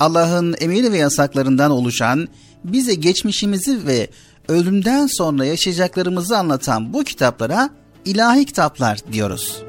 Allah'ın 0.00 0.56
emir 0.60 0.92
ve 0.92 0.96
yasaklarından 0.96 1.70
oluşan, 1.70 2.28
bize 2.64 2.94
geçmişimizi 2.94 3.86
ve 3.86 4.10
ölümden 4.48 5.06
sonra 5.06 5.44
yaşayacaklarımızı 5.44 6.38
anlatan 6.38 6.92
bu 6.92 7.04
kitaplara 7.04 7.70
ilahi 8.04 8.44
kitaplar 8.44 8.98
diyoruz. 9.12 9.62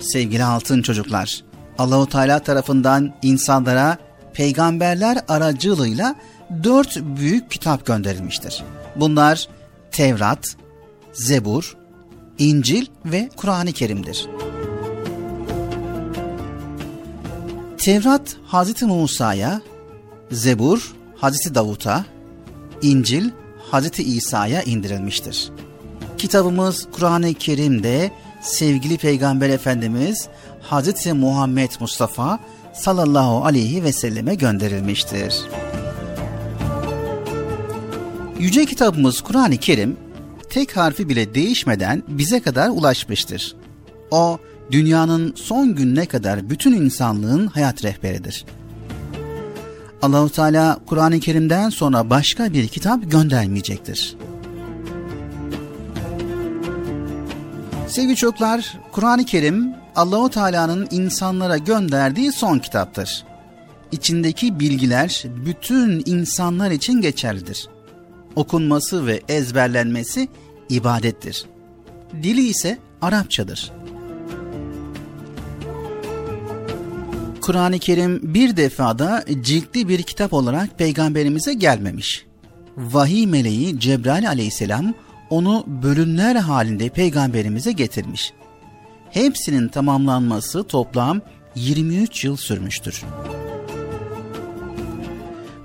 Sevgili 0.00 0.44
altın 0.44 0.82
çocuklar, 0.82 1.42
Allahu 1.78 2.08
Teala 2.08 2.38
tarafından 2.38 3.14
insanlara 3.22 3.98
peygamberler 4.32 5.18
aracılığıyla 5.28 6.14
dört 6.64 6.96
büyük 6.96 7.50
kitap 7.50 7.86
gönderilmiştir. 7.86 8.64
Bunlar 8.96 9.48
Tevrat, 9.90 10.56
Zebur, 11.12 11.76
İncil 12.38 12.86
ve 13.04 13.30
Kur'an-ı 13.36 13.72
Kerim'dir. 13.72 14.26
Tevrat 17.78 18.36
Hazreti 18.46 18.84
Musa'ya, 18.86 19.60
Zebur 20.30 20.92
Hazreti 21.16 21.54
Davut'a, 21.54 22.04
İncil 22.82 23.30
Hazreti 23.70 24.02
İsa'ya 24.02 24.62
indirilmiştir. 24.62 25.50
Kitabımız 26.18 26.88
Kur'an-ı 26.92 27.34
Kerim'de 27.34 28.10
sevgili 28.42 28.98
Peygamber 28.98 29.48
Efendimiz 29.48 30.28
Hazreti 30.62 31.12
Muhammed 31.12 31.70
Mustafa 31.80 32.38
sallallahu 32.72 33.44
aleyhi 33.44 33.84
ve 33.84 33.92
selleme 33.92 34.34
gönderilmiştir. 34.34 35.42
Yüce 38.38 38.66
kitabımız 38.66 39.20
Kur'an-ı 39.20 39.56
Kerim 39.56 39.96
tek 40.50 40.76
harfi 40.76 41.08
bile 41.08 41.34
değişmeden 41.34 42.02
bize 42.08 42.40
kadar 42.40 42.68
ulaşmıştır. 42.68 43.56
O 44.10 44.38
dünyanın 44.70 45.34
son 45.36 45.74
gününe 45.74 46.06
kadar 46.06 46.50
bütün 46.50 46.72
insanlığın 46.72 47.46
hayat 47.46 47.84
rehberidir. 47.84 48.44
Allahu 50.02 50.28
Teala 50.28 50.78
Kur'an-ı 50.86 51.20
Kerim'den 51.20 51.70
sonra 51.70 52.10
başka 52.10 52.52
bir 52.52 52.68
kitap 52.68 53.10
göndermeyecektir. 53.10 54.16
Sevgili 57.88 58.16
çocuklar, 58.16 58.78
Kur'an-ı 58.92 59.24
Kerim 59.24 59.81
Allahu 59.96 60.30
Teala'nın 60.30 60.88
insanlara 60.90 61.58
gönderdiği 61.58 62.32
son 62.32 62.58
kitaptır. 62.58 63.24
İçindeki 63.92 64.60
bilgiler 64.60 65.24
bütün 65.46 66.02
insanlar 66.06 66.70
için 66.70 67.00
geçerlidir. 67.00 67.68
Okunması 68.36 69.06
ve 69.06 69.22
ezberlenmesi 69.28 70.28
ibadettir. 70.68 71.44
Dili 72.22 72.48
ise 72.48 72.78
Arapçadır. 73.02 73.72
Kur'an-ı 77.40 77.78
Kerim 77.78 78.34
bir 78.34 78.56
defada 78.56 79.24
ciltli 79.40 79.88
bir 79.88 80.02
kitap 80.02 80.32
olarak 80.32 80.78
peygamberimize 80.78 81.54
gelmemiş. 81.54 82.26
Vahiy 82.76 83.26
meleği 83.26 83.80
Cebrail 83.80 84.28
aleyhisselam 84.28 84.94
onu 85.30 85.64
bölümler 85.66 86.36
halinde 86.36 86.88
peygamberimize 86.88 87.72
getirmiş. 87.72 88.32
Hepsinin 89.12 89.68
tamamlanması 89.68 90.64
toplam 90.64 91.20
23 91.54 92.24
yıl 92.24 92.36
sürmüştür. 92.36 93.04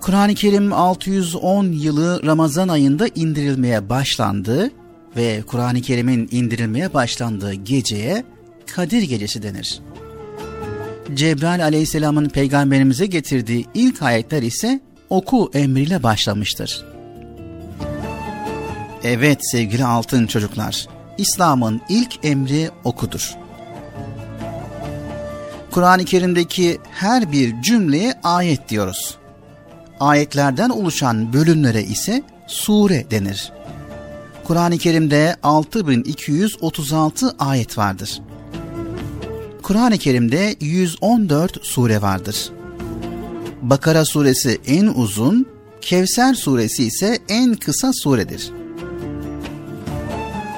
Kur'an-ı 0.02 0.36
Kerim 0.36 0.74
610 0.74 1.72
yılı 1.72 2.22
Ramazan 2.26 2.68
ayında 2.68 3.08
indirilmeye 3.16 3.90
başlandı 3.90 4.72
ve 5.16 5.42
Kur'an-ı 5.48 5.82
Kerim'in 5.82 6.30
indirilmeye 6.32 6.94
başlandığı 6.94 7.54
geceye 7.54 8.24
Kadir 8.76 9.02
Gecesi 9.02 9.44
denir. 9.44 9.80
Cebrail 11.14 11.64
aleyhisselamın 11.64 12.30
peygamberimize 12.30 13.06
getirdiği 13.06 13.66
ilk 13.74 14.02
ayetler 14.02 14.42
ise 14.42 14.80
oku 15.10 15.52
emriyle 15.54 16.04
başlamıştır. 16.04 16.86
Evet 19.04 19.40
sevgili 19.52 19.86
altın 19.86 20.28
çocuklar, 20.28 20.88
İslam'ın 21.18 21.82
ilk 21.90 22.26
emri 22.26 22.70
okudur. 22.84 23.38
Kur'an-ı 25.72 26.06
Kerim'deki 26.06 26.78
her 26.92 27.32
bir 27.32 27.62
cümleye 27.62 28.14
ayet 28.24 28.70
diyoruz. 28.70 29.18
Ayetlerden 30.00 30.70
oluşan 30.70 31.34
bölümlere 31.34 31.84
ise 31.84 32.24
sure 32.48 33.12
denir. 33.12 33.52
Kur'an-ı 34.44 34.78
Kerim'de 34.78 35.36
6236 35.44 37.36
ayet 37.40 37.78
vardır. 37.78 38.22
Kur'an-ı 39.64 39.98
Kerim'de 39.98 40.56
114 40.60 41.66
sure 41.66 42.02
vardır. 42.02 42.50
Bakara 43.62 44.06
suresi 44.06 44.60
en 44.68 44.88
uzun, 44.88 45.46
Kevser 45.82 46.34
suresi 46.34 46.84
ise 46.84 47.20
en 47.30 47.56
kısa 47.56 47.94
suredir. 47.94 48.52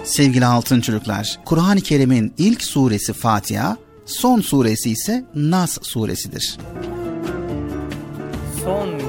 Sevgili 0.10 0.45
altın 0.45 0.82
çocuklar, 0.82 1.39
Kur'an-ı 1.45 1.82
Kerim'in 1.82 2.34
ilk 2.38 2.64
suresi 2.64 3.14
Fatiha, 3.14 3.78
son 4.05 4.41
suresi 4.41 4.89
ise 4.89 5.26
Nas 5.36 5.78
suresidir. 5.82 6.57
Son 8.64 8.88
2, 8.88 9.03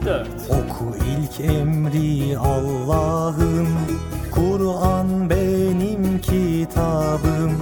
3, 0.00 0.06
4. 0.06 0.28
Oku 0.48 0.96
ilk 0.96 1.50
emri 1.50 2.38
Allah'ım 2.38 3.68
Kur'an 4.30 5.30
benim 5.30 6.20
kitabım 6.20 7.52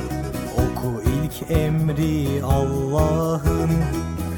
Oku 0.55 1.03
ilk 1.03 1.51
emri 1.51 2.43
Allah'ım 2.45 3.71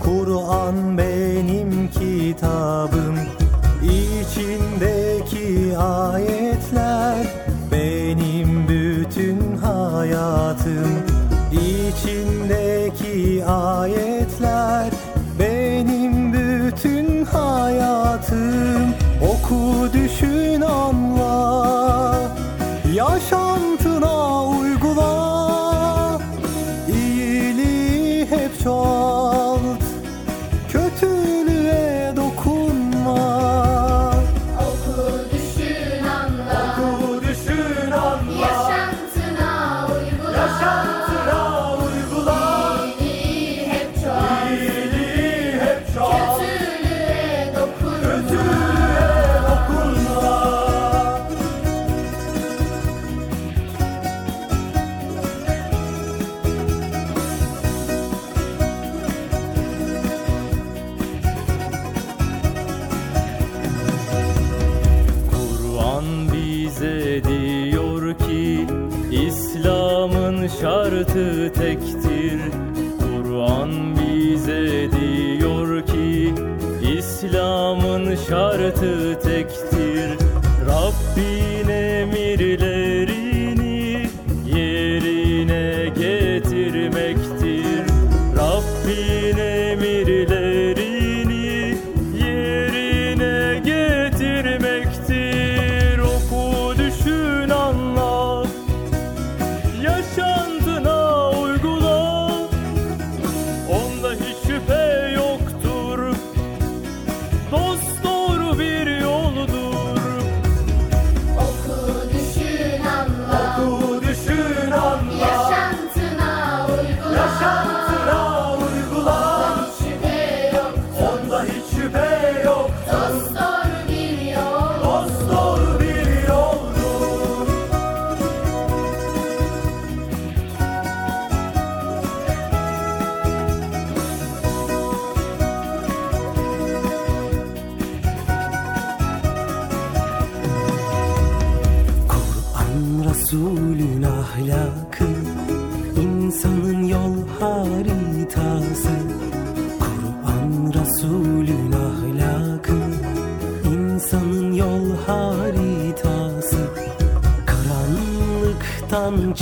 Kur'an 0.01 0.99
benim 0.99 1.91
kitabım 1.91 3.19
İçindeki 3.83 5.79
ayetler 5.79 7.52
hayatım 10.53 11.03
İçindeki 11.53 13.45
ayetler 13.45 14.91
benim 15.39 16.33
bütün 16.33 17.25
hayatım. 17.25 18.95
Oku 19.23 19.93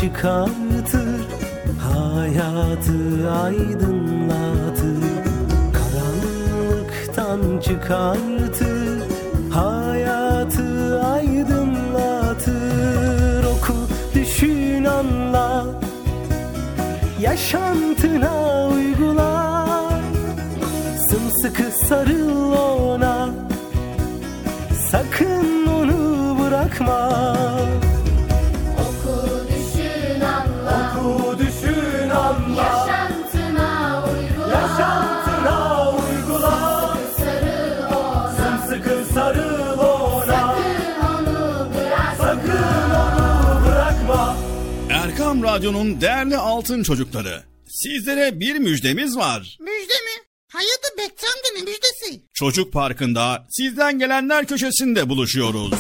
çıkartır 0.01 1.21
hayatı 1.79 3.31
aydınlatır. 3.43 5.01
Karanlıktan 5.77 7.61
çıkartır 7.61 9.03
hayatı 9.51 11.01
aydınlatır. 11.05 12.55
Oku 13.45 13.75
düşün 14.15 14.85
anla. 14.85 15.67
Yaşantına 17.21 18.69
uygula 18.69 20.01
Sımsıkı 21.09 21.71
sarıl 21.89 22.53
ona. 22.53 23.29
Sakın 24.91 25.67
onu 25.67 26.37
bırakma 26.41 27.31
Radyo'nun 45.71 46.01
değerli 46.01 46.37
altın 46.37 46.83
çocukları. 46.83 47.43
Sizlere 47.69 48.41
bir 48.41 48.59
müjdemiz 48.59 49.17
var. 49.17 49.59
Müjde 49.61 49.93
mi? 49.93 50.25
Hayırdır 50.53 50.99
Bekçam 50.99 51.31
ne 51.45 51.61
müjdesi? 51.61 52.23
Çocuk 52.35 52.73
Parkı'nda 52.73 53.47
sizden 53.51 53.99
gelenler 53.99 54.47
köşesinde 54.47 55.09
buluşuyoruz. 55.09 55.73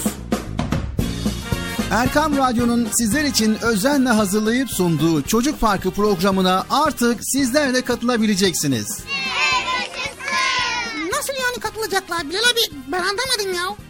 Erkam 1.90 2.36
Radyo'nun 2.36 2.88
sizler 2.98 3.24
için 3.24 3.58
özenle 3.62 4.08
hazırlayıp 4.08 4.70
sunduğu 4.70 5.22
Çocuk 5.22 5.60
Parkı 5.60 5.90
programına 5.90 6.66
artık 6.70 7.20
sizler 7.22 7.74
de 7.74 7.84
katılabileceksiniz. 7.84 8.98
Nasıl 11.12 11.32
yani 11.32 11.60
katılacaklar 11.60 12.28
Bilal 12.28 12.40
abi? 12.40 12.76
Ben 12.92 13.00
anlamadım 13.00 13.54
ya. 13.54 13.89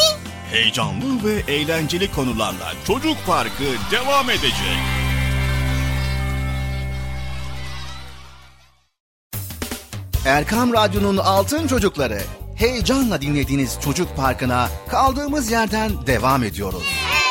Heyecanlı 0.51 1.25
ve 1.25 1.53
eğlenceli 1.53 2.11
konularla 2.11 2.73
Çocuk 2.87 3.17
Parkı 3.27 3.63
devam 3.91 4.29
edecek. 4.29 4.77
Erkam 10.25 10.73
Radyo'nun 10.73 11.17
Altın 11.17 11.67
Çocukları 11.67 12.21
heyecanla 12.55 13.21
dinlediğiniz 13.21 13.77
Çocuk 13.83 14.15
Parkı'na 14.15 14.69
kaldığımız 14.89 15.51
yerden 15.51 15.91
devam 16.07 16.43
ediyoruz. 16.43 16.83
Ben 16.83 17.30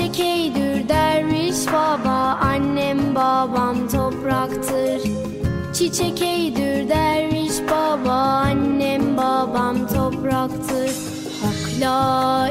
Çiçek 0.00 0.20
eydür 0.20 0.88
derviş 0.88 1.66
baba 1.66 2.38
Annem 2.42 3.14
babam 3.14 3.88
topraktır. 3.88 5.02
Çiçek 5.74 6.22
eydür 6.22 6.88
derviş 6.88 7.52
baba 7.70 8.12
Annem 8.12 9.16
babam 9.16 9.76
topraktır. 9.86 10.90
Hak 11.42 11.80
la 11.80 12.48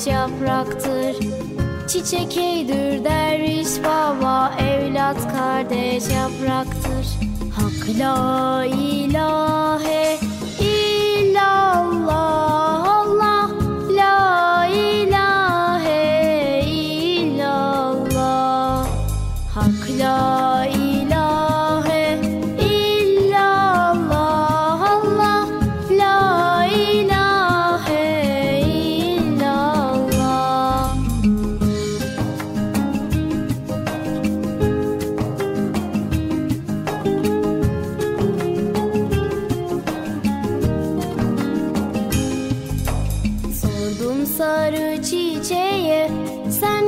kardeş 0.00 0.06
yapraktır. 0.06 1.16
Çiçek 1.88 2.36
eydür 2.36 3.04
derviş 3.04 3.84
baba 3.84 4.54
evlat 4.58 5.32
kardeş 5.32 6.04
yapraktır. 6.08 7.06
Hak 7.56 7.98
la 7.98 8.64
ilahe 8.64 9.59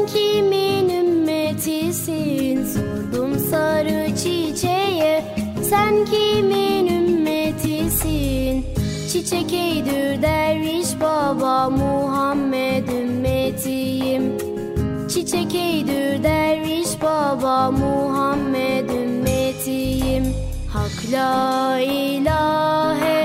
sen 0.03 0.07
kimin 0.07 0.88
ümmetisin? 0.88 2.64
Sordum 2.64 3.38
sarı 3.38 4.16
çiçeğe 4.16 5.24
sen 5.62 6.05
kimin 6.05 6.86
ümmetisin? 6.86 8.66
Çiçek 9.12 9.53
eydür 9.53 10.22
derviş 10.22 11.00
baba 11.00 11.70
Muhammed 11.70 12.88
ümmetiyim. 12.88 14.38
Çiçek 15.09 15.55
eydür 15.55 16.22
derviş 16.22 17.03
baba 17.03 17.70
Muhammed 17.70 18.90
ümmetiyim. 18.90 20.24
Hak 20.72 21.12
la 21.12 21.78
ilahe 21.78 23.21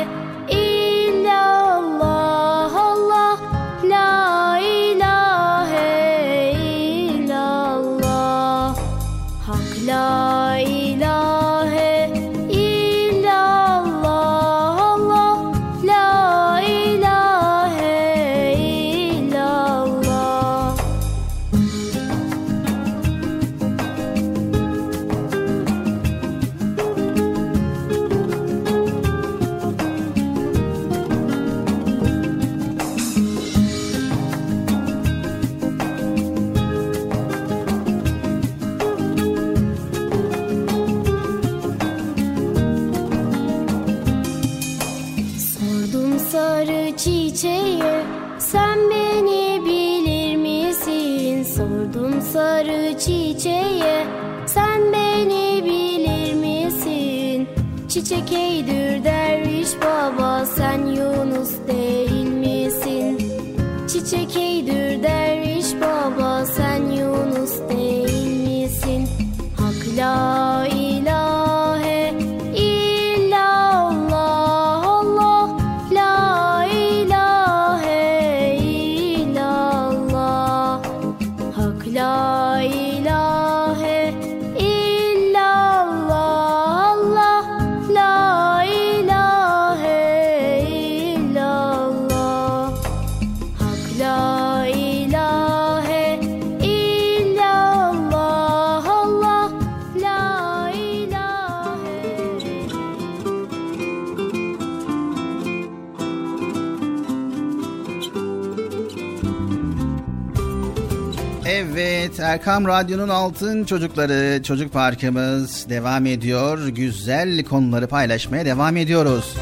Erkam 112.38 112.68
Radyo'nun 112.68 113.10
altın 113.10 113.64
çocukları 113.66 114.44
çocuk 114.44 114.74
parkımız 114.74 115.70
devam 115.70 116.06
ediyor. 116.06 116.68
Güzel 116.68 117.44
konuları 117.44 117.88
paylaşmaya 117.88 118.46
devam 118.46 118.78
ediyoruz. 118.78 119.36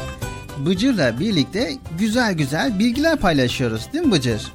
Bıcır'la 0.58 1.20
birlikte 1.20 1.72
güzel 1.98 2.32
güzel 2.34 2.78
bilgiler 2.78 3.16
paylaşıyoruz 3.16 3.92
değil 3.92 4.04
mi 4.04 4.12
Bıcır? 4.12 4.52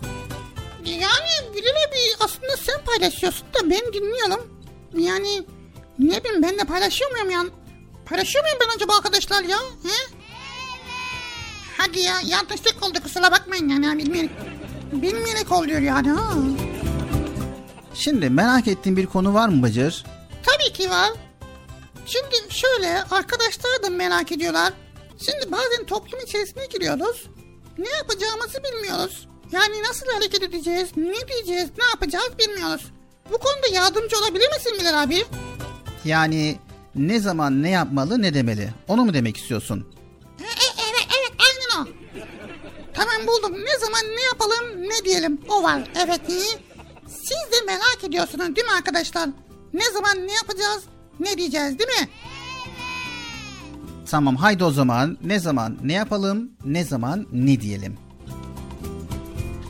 Yani 0.86 1.54
Bilal 1.56 1.70
abi 1.70 1.98
aslında 2.20 2.58
sen 2.58 2.76
paylaşıyorsun 2.86 3.48
da 3.54 3.70
ben 3.70 3.94
dinliyorum. 3.94 4.48
Yani 4.98 5.44
ne 6.00 6.24
bileyim 6.24 6.44
ben 6.44 6.58
de 6.60 6.64
paylaşıyor 6.64 7.12
muyum 7.12 7.30
yani? 7.30 7.50
Paylaşıyor 8.06 8.44
muyum 8.46 8.58
ben 8.62 8.76
acaba 8.76 8.98
arkadaşlar 8.98 9.44
ya? 9.44 9.58
He? 9.58 10.18
Hadi 11.78 12.00
ya 12.00 12.14
yanlışlık 12.26 12.84
oldu 12.84 13.00
kusura 13.04 13.32
bakmayın 13.32 13.70
yani 13.70 13.86
ya, 13.86 13.98
bilmeyerek. 13.98 14.32
Bilmeyerek 14.92 15.52
oluyor 15.52 15.80
yani 15.80 16.10
ha. 16.10 16.34
Şimdi 17.94 18.30
merak 18.30 18.68
ettiğin 18.68 18.98
bir 18.98 19.06
konu 19.06 19.34
var 19.34 19.50
mı 19.50 19.64
Bıcır? 19.64 20.06
Tabii 20.44 20.74
ki 20.74 20.90
var. 20.90 21.10
Şimdi 22.06 22.36
şöyle 22.50 23.04
arkadaşlar 23.12 23.84
da 23.84 23.90
merak 23.90 24.32
ediyorlar. 24.32 24.74
Şimdi 25.26 25.52
bazen 25.52 25.86
toplum 25.86 26.20
içerisine 26.20 26.66
giriyoruz. 26.66 27.28
Ne 27.78 27.90
yapacağımızı 27.90 28.60
bilmiyoruz. 28.64 29.28
Yani 29.52 29.84
nasıl 29.84 30.06
hareket 30.14 30.44
edeceğiz, 30.44 30.90
ne 30.98 31.28
diyeceğiz, 31.28 31.70
ne 31.78 31.86
yapacağız 31.86 32.30
bilmiyoruz. 32.40 32.86
Bu 33.32 33.38
konuda 33.38 33.68
yardımcı 33.74 34.18
olabilir 34.18 34.50
misin 34.54 34.74
Bilal 34.80 35.04
abi? 35.04 35.26
Yani 36.06 36.60
ne 36.96 37.20
zaman 37.20 37.64
ne 37.64 37.70
yapmalı 37.70 38.22
ne 38.22 38.34
demeli 38.34 38.70
onu 38.88 39.06
mu 39.06 39.14
demek 39.14 39.38
istiyorsun? 39.38 39.88
E, 40.40 40.44
e, 40.44 40.68
evet 40.90 41.08
evet 41.20 41.32
aynen 41.40 41.86
o. 41.86 41.88
Tamam 42.94 43.28
buldum. 43.28 43.66
Ne 43.66 43.80
zaman 43.80 44.02
ne 44.18 44.22
yapalım 44.22 44.82
ne 44.90 45.06
diyelim 45.06 45.42
o 45.50 45.64
var. 45.64 45.82
Evet 46.06 46.22
iyi. 46.30 46.71
Siz 47.12 47.52
de 47.52 47.66
merak 47.68 48.04
ediyorsunuz 48.04 48.56
değil 48.56 48.68
mi 48.68 48.74
arkadaşlar? 48.78 49.30
Ne 49.74 49.92
zaman 49.94 50.28
ne 50.28 50.34
yapacağız 50.34 50.84
ne 51.20 51.38
diyeceğiz 51.38 51.80
değil 51.80 51.90
mi? 52.02 52.10
Tamam 54.10 54.36
haydi 54.36 54.64
o 54.64 54.72
zaman 54.72 55.18
ne 55.24 55.40
zaman 55.40 55.78
ne 55.84 55.94
yapalım 55.94 56.52
ne 56.66 56.84
zaman 56.84 57.28
ne 57.32 57.62
diyelim. 57.62 57.98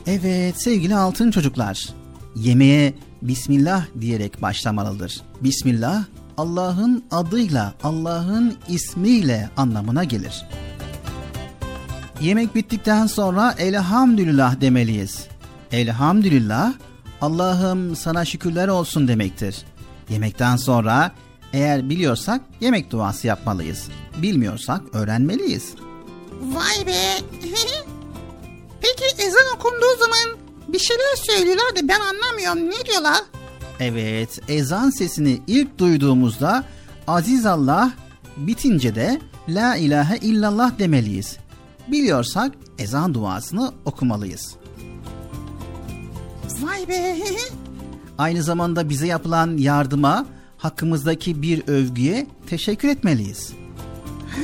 Evet 0.06 0.62
sevgili 0.62 0.96
altın 0.96 1.30
çocuklar. 1.30 1.88
Yemeğe 2.36 2.94
Bismillah 3.22 3.86
diyerek 4.00 4.42
başlamalıdır. 4.42 5.22
Bismillah 5.40 6.04
Allah'ın 6.36 7.04
adıyla, 7.10 7.74
Allah'ın 7.82 8.56
ismiyle 8.68 9.50
anlamına 9.56 10.04
gelir. 10.04 10.46
Yemek 12.20 12.54
bittikten 12.54 13.06
sonra 13.06 13.54
elhamdülillah 13.58 14.60
demeliyiz. 14.60 15.26
Elhamdülillah 15.72 16.72
Allah'ım 17.22 17.96
sana 17.96 18.24
şükürler 18.24 18.68
olsun 18.68 19.08
demektir. 19.08 19.64
Yemekten 20.08 20.56
sonra 20.56 21.12
eğer 21.52 21.90
biliyorsak 21.90 22.40
yemek 22.60 22.90
duası 22.90 23.26
yapmalıyız. 23.26 23.88
Bilmiyorsak 24.16 24.80
öğrenmeliyiz. 24.92 25.74
Vay 26.42 26.86
be. 26.86 26.92
Peki 28.80 29.22
ezan 29.22 29.56
okunduğu 29.56 29.98
zaman 29.98 30.38
bir 30.68 30.78
şeyler 30.78 31.16
söylüyorlar 31.16 31.76
da 31.76 31.88
ben 31.88 32.00
anlamıyorum. 32.00 32.70
Ne 32.70 32.86
diyorlar? 32.86 33.20
Evet, 33.80 34.40
ezan 34.48 34.90
sesini 34.90 35.40
ilk 35.46 35.78
duyduğumuzda 35.78 36.64
Aziz 37.06 37.46
Allah 37.46 37.92
bitince 38.36 38.94
de 38.94 39.20
La 39.48 39.76
ilahe 39.76 40.16
illallah 40.16 40.78
demeliyiz. 40.78 41.36
Biliyorsak 41.88 42.52
ezan 42.78 43.14
duasını 43.14 43.72
okumalıyız. 43.84 44.61
Vay 46.62 46.88
be. 46.88 47.16
Aynı 48.18 48.42
zamanda 48.42 48.88
bize 48.88 49.06
yapılan 49.06 49.56
yardıma, 49.56 50.26
hakkımızdaki 50.58 51.42
bir 51.42 51.68
övgüye 51.68 52.26
teşekkür 52.46 52.88
etmeliyiz. 52.88 53.52
Ha, 54.28 54.40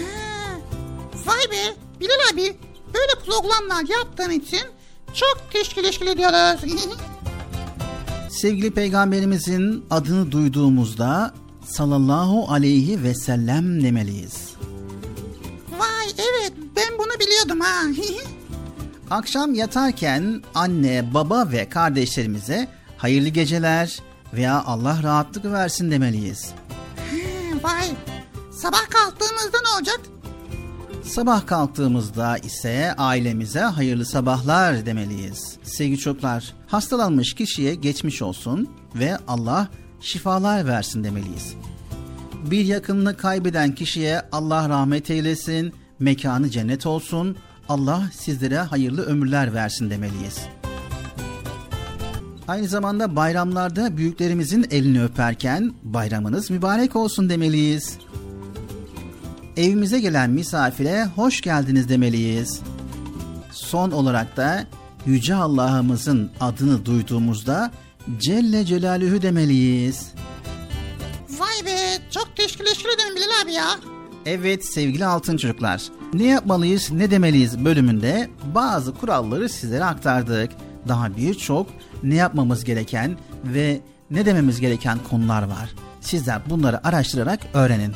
Vay 1.27 1.51
be. 1.51 1.75
Bilal 2.01 2.33
abi 2.35 2.57
böyle 2.95 3.25
programlar 3.27 3.85
yaptığın 3.99 4.31
için 4.31 4.61
çok 5.15 5.39
teşekkür 5.53 6.07
ediyoruz. 6.07 6.61
Sevgili 8.31 8.71
peygamberimizin 8.71 9.85
adını 9.91 10.33
duyduğumuzda 10.33 11.35
sallallahu 11.67 12.53
aleyhi 12.53 13.03
ve 13.03 13.15
sellem 13.15 13.83
demeliyiz. 13.83 14.51
Vay 15.79 16.07
evet 16.19 16.53
ben 16.77 16.99
bunu 16.99 17.21
biliyordum 17.21 17.61
ha. 17.61 17.83
Akşam 19.11 19.55
yatarken 19.55 20.43
anne, 20.55 21.15
baba 21.15 21.53
ve 21.53 21.69
kardeşlerimize 21.69 22.69
hayırlı 22.97 23.29
geceler 23.29 23.99
veya 24.33 24.63
Allah 24.67 25.03
rahatlık 25.03 25.45
versin 25.45 25.91
demeliyiz. 25.91 26.51
Vay. 27.63 27.89
Sabah 28.53 28.91
kalktığımızda 28.91 29.59
ne 29.63 29.77
olacak? 29.77 30.01
Sabah 31.05 31.47
kalktığımızda 31.47 32.39
ise 32.39 32.95
ailemize 32.99 33.61
hayırlı 33.61 34.07
sabahlar 34.07 34.87
demeliyiz. 34.87 35.57
Sevgili 35.63 35.99
çocuklar, 35.99 36.55
hastalanmış 36.67 37.35
kişiye 37.35 37.75
geçmiş 37.75 38.23
olsun 38.23 38.69
ve 38.95 39.19
Allah 39.29 39.69
şifalar 40.01 40.67
versin 40.67 41.05
demeliyiz. 41.05 41.55
Bir 42.51 42.65
yakınını 42.65 43.17
kaybeden 43.17 43.75
kişiye 43.75 44.23
Allah 44.33 44.69
rahmet 44.69 45.11
eylesin, 45.11 45.75
mekanı 45.99 46.51
cennet 46.51 46.87
olsun, 46.87 47.37
Allah 47.69 48.03
sizlere 48.13 48.59
hayırlı 48.59 49.03
ömürler 49.07 49.55
versin 49.55 49.91
demeliyiz. 49.91 50.39
Aynı 52.49 52.69
zamanda 52.69 53.17
bayramlarda 53.17 53.97
büyüklerimizin 53.97 54.67
elini 54.71 55.03
öperken 55.05 55.75
bayramınız 55.83 56.51
mübarek 56.51 56.97
olsun 56.97 57.31
demeliyiz. 57.31 57.99
Evimize 59.57 60.01
gelen 60.01 60.31
misafire 60.31 61.05
hoş 61.05 61.41
geldiniz 61.41 61.89
demeliyiz. 61.89 62.61
Son 63.53 63.91
olarak 63.91 64.37
da 64.37 64.67
Yüce 65.07 65.35
Allah'ımızın 65.35 66.31
adını 66.41 66.87
duyduğumuzda 66.87 67.71
Celle 68.19 68.65
Celaluhu 68.65 69.23
demeliyiz. 69.23 70.13
Vay 71.39 71.67
be 71.67 71.79
çok 72.11 72.37
teşekkür 72.37 72.65
ederim 72.95 73.17
Bilal 73.17 73.43
abi 73.45 73.53
ya. 73.53 73.98
Evet 74.31 74.65
sevgili 74.65 75.07
altın 75.07 75.37
çocuklar. 75.37 75.83
Ne 76.13 76.27
yapmalıyız, 76.27 76.91
ne 76.91 77.11
demeliyiz 77.11 77.65
bölümünde 77.65 78.31
bazı 78.55 78.95
kuralları 78.95 79.49
sizlere 79.49 79.85
aktardık. 79.85 80.53
Daha 80.89 81.17
birçok 81.17 81.67
ne 82.03 82.15
yapmamız 82.15 82.65
gereken 82.65 83.19
ve 83.45 83.81
ne 84.11 84.27
dememiz 84.27 84.61
gereken 84.61 84.99
konular 85.11 85.43
var. 85.43 85.75
Sizler 86.01 86.41
bunları 86.51 86.87
araştırarak 86.87 87.41
öğrenin. 87.55 87.95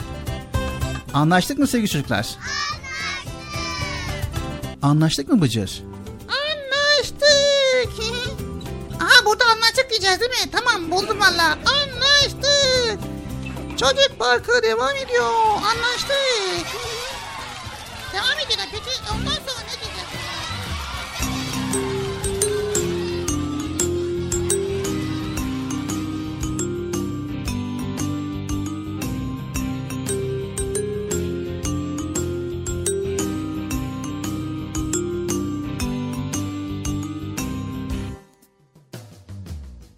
Anlaştık 1.14 1.58
mı 1.58 1.66
sevgili 1.66 1.88
çocuklar? 1.88 2.26
Anlaştık. 2.26 3.32
Anlaştık 4.82 5.28
mı 5.28 5.40
Bıcır? 5.40 5.82
Anlaştık. 6.28 7.24
Aha 9.00 9.26
burada 9.26 9.44
anlaştık 9.44 9.90
diyeceğiz 9.90 10.20
değil 10.20 10.30
mi? 10.30 10.50
Tamam 10.52 10.90
buldum 10.90 11.20
valla. 11.20 11.58
Anlaştık. 11.66 13.11
Çocuk 13.82 14.18
parkı 14.18 14.62
devam 14.62 14.96
ediyor. 14.96 15.30
Anlaştık. 15.54 16.66
devam 18.12 18.38
ediyor. 18.46 18.68
Peki 18.70 18.90
ondan 19.12 19.30
sonra 19.30 19.62
ne 19.66 19.80
diyeceğiz? 19.80 20.08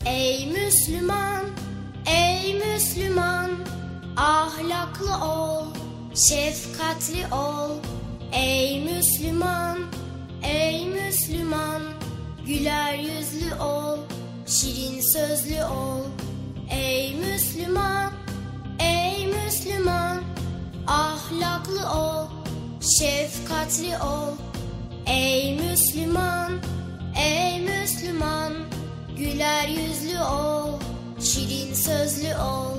Ey 0.07 0.53
Müslüman, 0.53 1.45
ey 2.07 2.55
Müslüman, 2.55 3.44
ahlaklı 4.17 5.25
ol, 5.25 5.65
şefkatli 6.15 7.35
ol. 7.35 7.71
Ey 8.33 8.81
Müslüman, 8.81 9.79
ey 10.43 10.87
Müslüman, 10.87 11.83
güler 12.47 12.99
yüzlü 12.99 13.55
ol, 13.55 13.99
şirin 14.47 15.01
sözlü 15.01 15.65
ol. 15.65 16.01
Ey 16.71 17.15
Müslüman, 17.17 18.13
ey 18.81 19.27
Müslüman, 19.27 20.23
ahlaklı 20.87 21.91
ol, 21.91 22.27
şefkatli 22.99 23.99
ol. 23.99 24.35
Ey 25.07 25.59
Müslüman, 25.59 26.53
ey 27.17 27.61
Müslüman, 27.61 28.53
güler 29.19 29.69
yüzlü 29.69 30.21
ol, 30.21 30.81
şirin 31.21 31.75
sözlü 31.75 32.37
ol. 32.37 32.79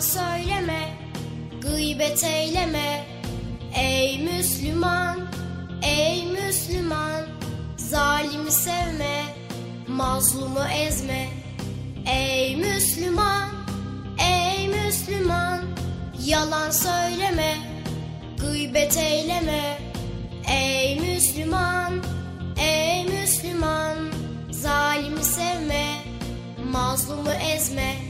Söyleme, 0.00 0.88
gıybet 1.62 2.24
eyleme. 2.24 3.06
Ey 3.74 4.18
Müslüman, 4.18 5.18
ey 5.82 6.26
Müslüman, 6.26 7.26
zalimi 7.76 8.50
sevme, 8.50 9.24
mazlumu 9.88 10.64
ezme. 10.86 11.28
Ey 12.06 12.56
Müslüman, 12.56 13.48
ey 14.18 14.68
Müslüman, 14.68 15.60
yalan 16.24 16.70
söyleme, 16.70 17.56
gıybet 18.40 18.96
eyleme. 18.96 19.78
Ey 20.48 21.00
Müslüman, 21.00 22.02
ey 22.58 23.04
Müslüman, 23.04 23.98
zalimi 24.50 25.24
sevme, 25.24 25.96
mazlumu 26.72 27.32
ezme. 27.32 28.09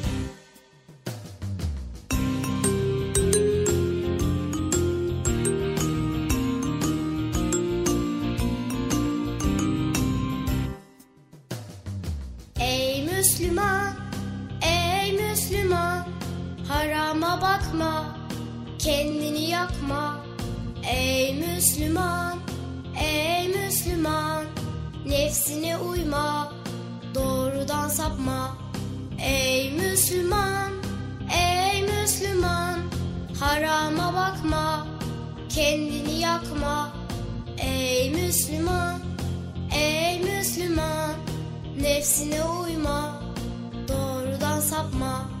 Kendini 18.91 19.49
yakma. 19.49 20.19
Ey 20.83 21.33
Müslüman, 21.33 22.39
ey 23.01 23.47
Müslüman, 23.47 24.45
nefsine 25.05 25.77
uyma, 25.77 26.53
doğrudan 27.15 27.87
sapma. 27.87 28.57
Ey 29.19 29.71
Müslüman, 29.71 30.71
ey 31.33 31.83
Müslüman, 31.83 32.79
harama 33.39 34.13
bakma, 34.13 34.87
kendini 35.49 36.19
yakma. 36.19 36.89
Ey 37.57 38.09
Müslüman, 38.09 38.99
ey 39.75 40.19
Müslüman, 40.19 41.15
Nefsine 41.81 42.43
uyma 42.43 43.21
Doğrudan 43.87 44.59
sapma 44.59 45.40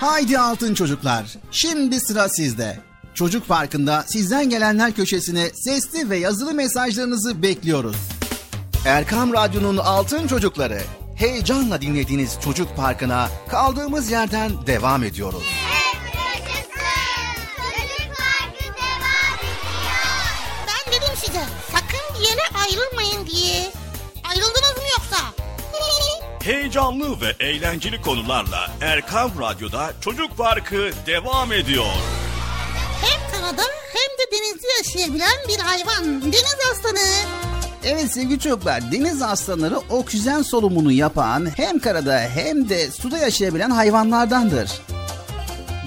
Haydi 0.00 0.38
altın 0.38 0.74
çocuklar, 0.74 1.26
şimdi 1.50 2.00
sıra 2.00 2.28
sizde. 2.28 2.80
Çocuk 3.14 3.48
Parkı'nda 3.48 4.04
sizden 4.08 4.50
gelenler 4.50 4.92
köşesine 4.92 5.50
sesli 5.54 6.10
ve 6.10 6.16
yazılı 6.18 6.54
mesajlarınızı 6.54 7.42
bekliyoruz. 7.42 7.96
Erkam 8.86 9.32
Radyo'nun 9.32 9.76
altın 9.76 10.26
çocukları, 10.26 10.82
heyecanla 11.16 11.80
dinlediğiniz 11.80 12.40
Çocuk 12.44 12.76
Parkı'na 12.76 13.28
kaldığımız 13.48 14.10
yerden 14.10 14.66
devam 14.66 15.04
ediyoruz. 15.04 15.42
Ben 20.66 20.92
dedim 20.92 21.14
size 21.16 21.42
sakın 21.72 22.20
bir 22.20 22.28
yere 22.28 22.42
ayrılmayın 22.64 23.26
diye. 23.26 23.72
Ayrıldınız 24.30 24.76
mı 24.76 24.88
yoksa? 24.98 25.37
Heyecanlı 26.48 27.20
ve 27.20 27.44
eğlenceli 27.46 28.00
konularla 28.00 28.70
Erkam 28.80 29.30
Radyo'da 29.40 29.92
Çocuk 30.00 30.36
Parkı 30.36 30.90
devam 31.06 31.52
ediyor. 31.52 31.84
Hem 33.02 33.40
karada 33.40 33.62
hem 33.92 34.18
de 34.18 34.32
denizde 34.32 34.66
yaşayabilen 34.78 35.36
bir 35.48 35.58
hayvan. 35.58 36.22
Deniz 36.22 36.56
aslanı. 36.72 36.98
Evet 37.84 38.12
sevgili 38.12 38.40
çocuklar, 38.40 38.92
deniz 38.92 39.22
aslanları 39.22 39.78
oksijen 39.78 40.42
solumunu 40.42 40.92
yapan 40.92 41.48
hem 41.56 41.78
karada 41.78 42.20
hem 42.20 42.68
de 42.68 42.90
suda 42.90 43.18
yaşayabilen 43.18 43.70
hayvanlardandır. 43.70 44.70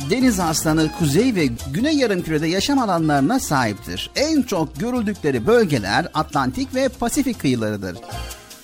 Deniz 0.09 0.39
aslanı 0.39 0.91
kuzey 0.99 1.35
ve 1.35 1.45
güney 1.73 1.95
yarımkürede 1.95 2.47
yaşam 2.47 2.79
alanlarına 2.79 3.39
sahiptir. 3.39 4.11
En 4.15 4.41
çok 4.41 4.79
görüldükleri 4.79 5.47
bölgeler 5.47 6.07
Atlantik 6.13 6.75
ve 6.75 6.89
Pasifik 6.89 7.39
kıyılarıdır. 7.39 7.97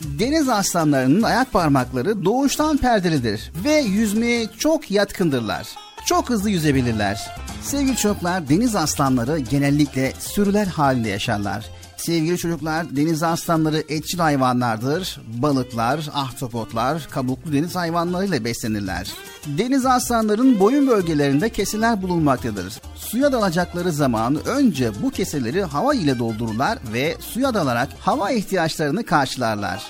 Deniz 0.01 0.49
aslanlarının 0.49 1.23
ayak 1.23 1.53
parmakları 1.53 2.25
doğuştan 2.25 2.77
perdelidir 2.77 3.51
ve 3.63 3.73
yüzmeye 3.73 4.47
çok 4.57 4.91
yatkındırlar. 4.91 5.67
Çok 6.05 6.29
hızlı 6.29 6.49
yüzebilirler. 6.49 7.31
Sevgili 7.61 7.95
çocuklar, 7.95 8.49
deniz 8.49 8.75
aslanları 8.75 9.39
genellikle 9.39 10.13
sürüler 10.19 10.67
halinde 10.67 11.09
yaşarlar. 11.09 11.65
Sevgili 11.97 12.37
çocuklar, 12.37 12.95
deniz 12.95 13.23
aslanları 13.23 13.83
etçil 13.89 14.19
hayvanlardır. 14.19 15.21
Balıklar, 15.27 16.09
ahtapotlar, 16.13 17.07
kabuklu 17.09 17.53
deniz 17.53 17.75
hayvanlarıyla 17.75 18.43
beslenirler. 18.43 19.11
Deniz 19.47 19.85
aslanların 19.85 20.59
boyun 20.59 20.87
bölgelerinde 20.87 21.49
keseler 21.49 22.01
bulunmaktadır. 22.01 22.73
Suya 22.95 23.31
dalacakları 23.31 23.91
zaman 23.91 24.47
önce 24.47 24.91
bu 25.03 25.11
keseleri 25.11 25.63
hava 25.63 25.93
ile 25.93 26.19
doldururlar 26.19 26.79
ve 26.93 27.17
suya 27.19 27.53
dalarak 27.53 27.89
hava 27.99 28.31
ihtiyaçlarını 28.31 29.05
karşılarlar. 29.05 29.83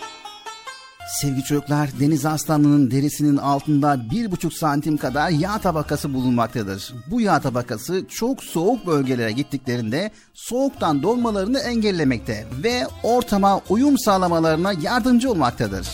Sevgili 1.07 1.43
çocuklar, 1.43 1.89
deniz 1.99 2.25
aslanının 2.25 2.91
derisinin 2.91 3.37
altında 3.37 4.09
bir 4.11 4.31
buçuk 4.31 4.53
santim 4.53 4.97
kadar 4.97 5.29
yağ 5.29 5.57
tabakası 5.57 6.13
bulunmaktadır. 6.13 6.93
Bu 7.11 7.21
yağ 7.21 7.39
tabakası 7.39 8.05
çok 8.09 8.43
soğuk 8.43 8.87
bölgelere 8.87 9.31
gittiklerinde 9.31 10.11
soğuktan 10.33 11.03
donmalarını 11.03 11.59
engellemekte 11.59 12.45
ve 12.63 12.87
ortama 13.03 13.61
uyum 13.69 13.99
sağlamalarına 13.99 14.73
yardımcı 14.81 15.31
olmaktadır. 15.31 15.87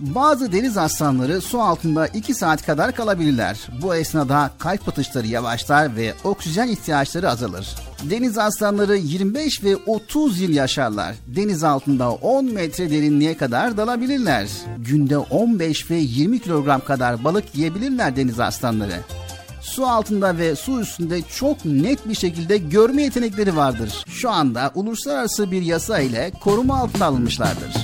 Bazı 0.00 0.52
deniz 0.52 0.78
aslanları 0.78 1.40
su 1.40 1.60
altında 1.60 2.06
2 2.06 2.34
saat 2.34 2.66
kadar 2.66 2.92
kalabilirler. 2.94 3.68
Bu 3.82 3.94
esnada 3.94 4.50
kalp 4.58 4.88
atışları 4.88 5.26
yavaşlar 5.26 5.96
ve 5.96 6.14
oksijen 6.24 6.68
ihtiyaçları 6.68 7.30
azalır. 7.30 7.76
Deniz 8.10 8.38
aslanları 8.38 8.96
25 8.96 9.64
ve 9.64 9.76
30 9.76 10.40
yıl 10.40 10.50
yaşarlar. 10.50 11.14
Deniz 11.26 11.64
altında 11.64 12.12
10 12.12 12.44
metre 12.44 12.90
derinliğe 12.90 13.36
kadar 13.36 13.76
dalabilirler. 13.76 14.48
Günde 14.78 15.18
15 15.18 15.90
ve 15.90 15.96
20 15.96 16.38
kilogram 16.38 16.80
kadar 16.80 17.24
balık 17.24 17.54
yiyebilirler 17.54 18.16
deniz 18.16 18.40
aslanları 18.40 19.00
su 19.62 19.86
altında 19.86 20.38
ve 20.38 20.56
su 20.56 20.80
üstünde 20.80 21.22
çok 21.22 21.64
net 21.64 22.08
bir 22.08 22.14
şekilde 22.14 22.58
görme 22.58 23.02
yetenekleri 23.02 23.56
vardır. 23.56 24.04
Şu 24.08 24.30
anda 24.30 24.70
uluslararası 24.74 25.50
bir 25.50 25.62
yasa 25.62 26.00
ile 26.00 26.32
koruma 26.40 26.78
altına 26.78 27.06
alınmışlardır. 27.06 27.76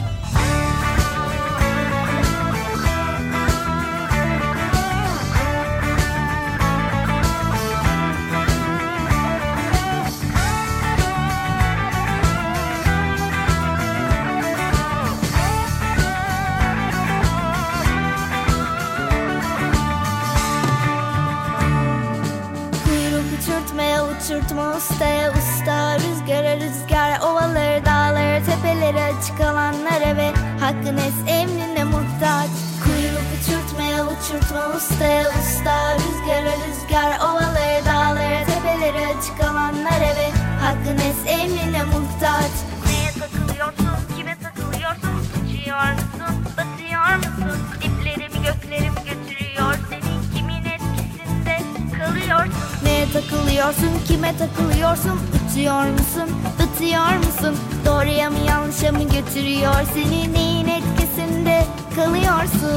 Tepeleri 29.19 29.31
açık 29.31 29.41
alanlara 29.41 30.17
ve 30.17 30.33
hakkın 30.61 30.97
es 30.97 31.15
emrine 31.27 31.85
muhtaç. 31.85 32.51
Kuyruk 32.85 33.27
uçurtmaya 33.35 34.05
uçurtma 34.05 34.77
ustaya 34.77 35.29
usta. 35.29 35.95
Rüzgara 35.95 36.53
rüzgar 36.53 37.19
ovaları 37.19 37.85
dağları 37.87 38.47
tepeleri 38.47 39.07
açık 39.07 39.41
alanlara 39.41 40.17
ve 40.17 40.31
hakkın 40.61 40.99
es 40.99 41.41
emrine 41.41 41.85
muhtaç. 41.85 42.53
Neye 42.87 43.13
takılıyorsun, 43.13 44.17
kime 44.17 44.37
takılıyorsun? 44.43 45.11
Uçuyor 45.45 45.93
musun, 45.93 46.45
batıyor 46.57 47.17
musun? 47.17 47.61
Diplerimi 47.83 48.47
göklerim 48.47 48.95
götürüyor. 48.95 49.75
Seni 49.91 50.39
kimin 50.39 50.65
etkisinde 50.65 51.59
kalıyorsun? 51.99 52.53
Neye 52.85 53.07
takılıyorsun, 53.13 53.91
kime 54.09 54.35
takılıyorsun 54.39 55.21
Uçuyor 55.59 55.91
musun, 55.91 56.31
batıyor 56.59 57.17
musun? 57.17 57.57
Doğruya 57.87 58.31
mı 58.31 58.39
yanlışa 58.49 58.93
mı 58.93 59.03
götürüyor 59.03 59.75
Seni? 59.95 60.33
Neyin 60.33 60.67
etkisinde 60.69 61.65
kalıyorsun? 61.97 62.69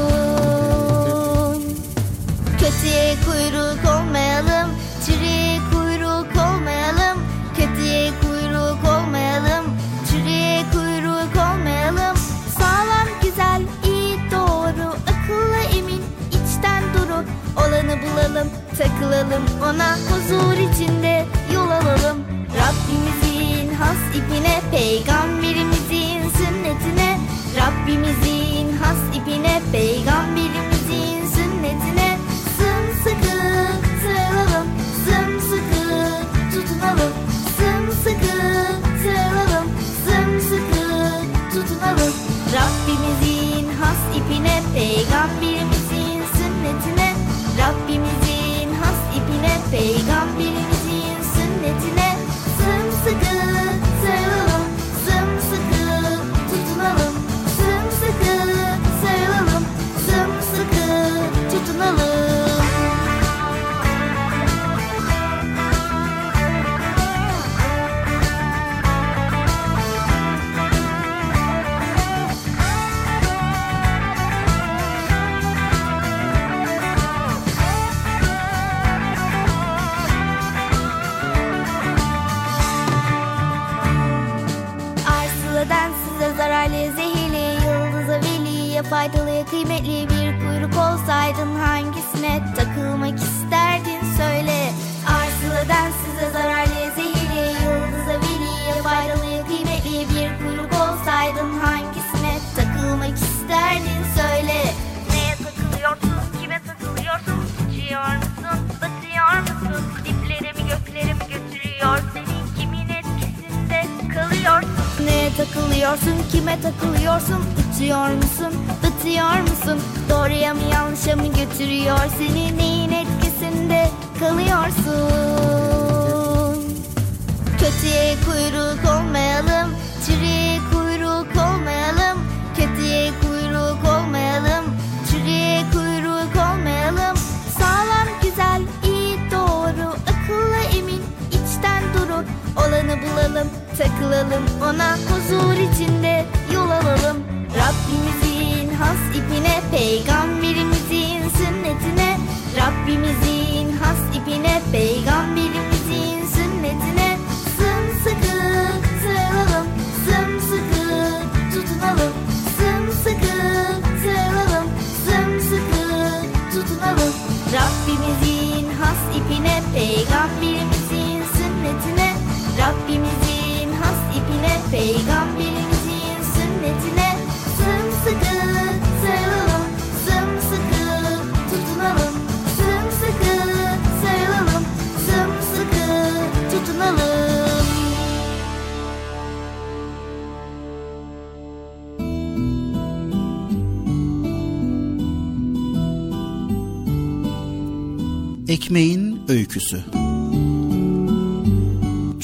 Kötüye 2.58 3.14
kuyruk 3.26 3.78
olmayalım 3.96 4.70
Çürüye 5.06 5.58
kuyruk 5.72 6.26
olmayalım. 6.36 7.18
Kötüye 7.56 8.10
kuyruk 8.20 8.78
olmayalım 8.84 9.64
Çürüye 10.10 10.64
kuyruk 10.72 11.36
olmayalım. 11.36 12.16
Sağlam, 12.58 13.08
güzel, 13.22 13.62
iyi, 13.86 14.18
doğru 14.30 14.88
Akıllı, 14.88 15.62
emin, 15.78 16.02
içten 16.28 16.82
duru. 16.94 17.24
Olanı 17.56 17.98
bulalım, 18.02 18.48
takılalım 18.78 19.44
Ona 19.62 19.96
huzur 19.96 20.52
içinde 20.52 21.24
yol 21.54 21.70
alalım 21.70 22.31
Rabbimizin 22.56 23.74
has 23.74 23.98
ipine 24.16 24.60
Peygamberimizin 24.70 26.30
sünnetine. 26.36 27.18
Rabbimizin 27.56 28.76
has 28.82 28.98
ipine 29.16 29.60
Peygamberimizin 29.72 30.41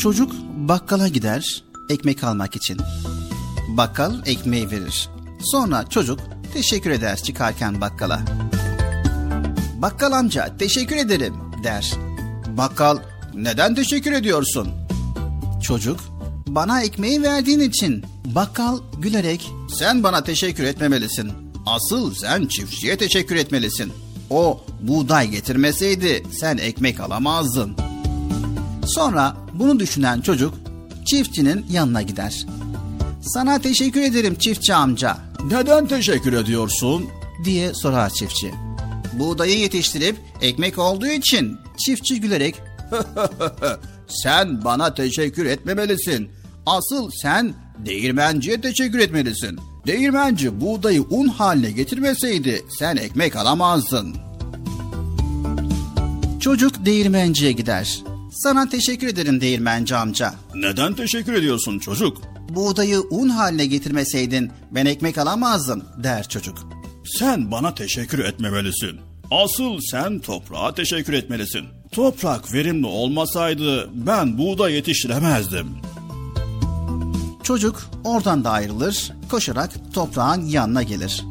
Çocuk 0.08 0.32
bakkala 0.56 1.08
gider 1.08 1.64
ekmek 1.88 2.24
almak 2.24 2.56
için. 2.56 2.78
Bakkal 3.68 4.26
ekmeği 4.26 4.70
verir. 4.70 5.08
Sonra 5.40 5.88
çocuk 5.88 6.20
teşekkür 6.54 6.90
eder 6.90 7.16
çıkarken 7.16 7.80
bakkala. 7.80 8.20
Bakkal 9.82 10.12
amca 10.12 10.56
teşekkür 10.56 10.96
ederim 10.96 11.34
der. 11.64 11.94
Bakkal 12.48 12.98
neden 13.34 13.74
teşekkür 13.74 14.12
ediyorsun? 14.12 14.68
Çocuk 15.62 16.00
bana 16.46 16.82
ekmeği 16.82 17.22
verdiğin 17.22 17.60
için. 17.60 18.04
Bakkal 18.24 18.78
gülerek 18.98 19.50
sen 19.78 20.02
bana 20.02 20.24
teşekkür 20.24 20.64
etmemelisin. 20.64 21.32
Asıl 21.66 22.14
sen 22.14 22.46
çiftçiye 22.46 22.96
teşekkür 22.96 23.36
etmelisin. 23.36 23.92
O 24.30 24.60
buğday 24.80 25.28
getirmeseydi 25.28 26.22
sen 26.40 26.56
ekmek 26.56 27.00
alamazdın. 27.00 27.76
Sonra 28.86 29.47
bunu 29.58 29.80
düşünen 29.80 30.20
çocuk 30.20 30.54
çiftçinin 31.04 31.66
yanına 31.70 32.02
gider. 32.02 32.46
Sana 33.22 33.58
teşekkür 33.58 34.02
ederim 34.02 34.34
çiftçi 34.34 34.74
amca. 34.74 35.16
Neden 35.50 35.86
teşekkür 35.86 36.32
ediyorsun? 36.32 37.06
diye 37.44 37.74
sorar 37.74 38.10
çiftçi. 38.10 38.54
Buğdayı 39.12 39.58
yetiştirip 39.58 40.16
ekmek 40.40 40.78
olduğu 40.78 41.06
için 41.06 41.56
çiftçi 41.84 42.20
gülerek 42.20 42.54
sen 44.08 44.64
bana 44.64 44.94
teşekkür 44.94 45.46
etmemelisin. 45.46 46.28
Asıl 46.66 47.10
sen 47.22 47.54
değirmenciye 47.78 48.60
teşekkür 48.60 48.98
etmelisin. 48.98 49.58
Değirmenci 49.86 50.60
buğdayı 50.60 51.02
un 51.10 51.28
haline 51.28 51.70
getirmeseydi 51.70 52.64
sen 52.78 52.96
ekmek 52.96 53.36
alamazdın. 53.36 54.16
Çocuk 56.40 56.86
değirmenciye 56.86 57.52
gider. 57.52 58.02
Sana 58.38 58.68
teşekkür 58.68 59.06
ederim 59.06 59.40
değirmenci 59.40 59.96
amca. 59.96 60.34
Neden 60.54 60.94
teşekkür 60.94 61.32
ediyorsun 61.32 61.78
çocuk? 61.78 62.22
Buğdayı 62.48 63.00
un 63.10 63.28
haline 63.28 63.66
getirmeseydin 63.66 64.50
ben 64.70 64.86
ekmek 64.86 65.18
alamazdım 65.18 65.84
der 66.02 66.28
çocuk. 66.28 66.58
Sen 67.18 67.50
bana 67.50 67.74
teşekkür 67.74 68.18
etmemelisin. 68.18 69.00
Asıl 69.30 69.78
sen 69.90 70.18
toprağa 70.18 70.74
teşekkür 70.74 71.12
etmelisin. 71.12 71.64
Toprak 71.92 72.52
verimli 72.52 72.86
olmasaydı 72.86 73.90
ben 74.06 74.38
buğday 74.38 74.72
yetiştiremezdim. 74.72 75.66
Çocuk 77.42 77.90
oradan 78.04 78.44
da 78.44 78.50
ayrılır, 78.50 79.12
koşarak 79.30 79.70
toprağın 79.94 80.46
yanına 80.46 80.82
gelir. 80.82 81.24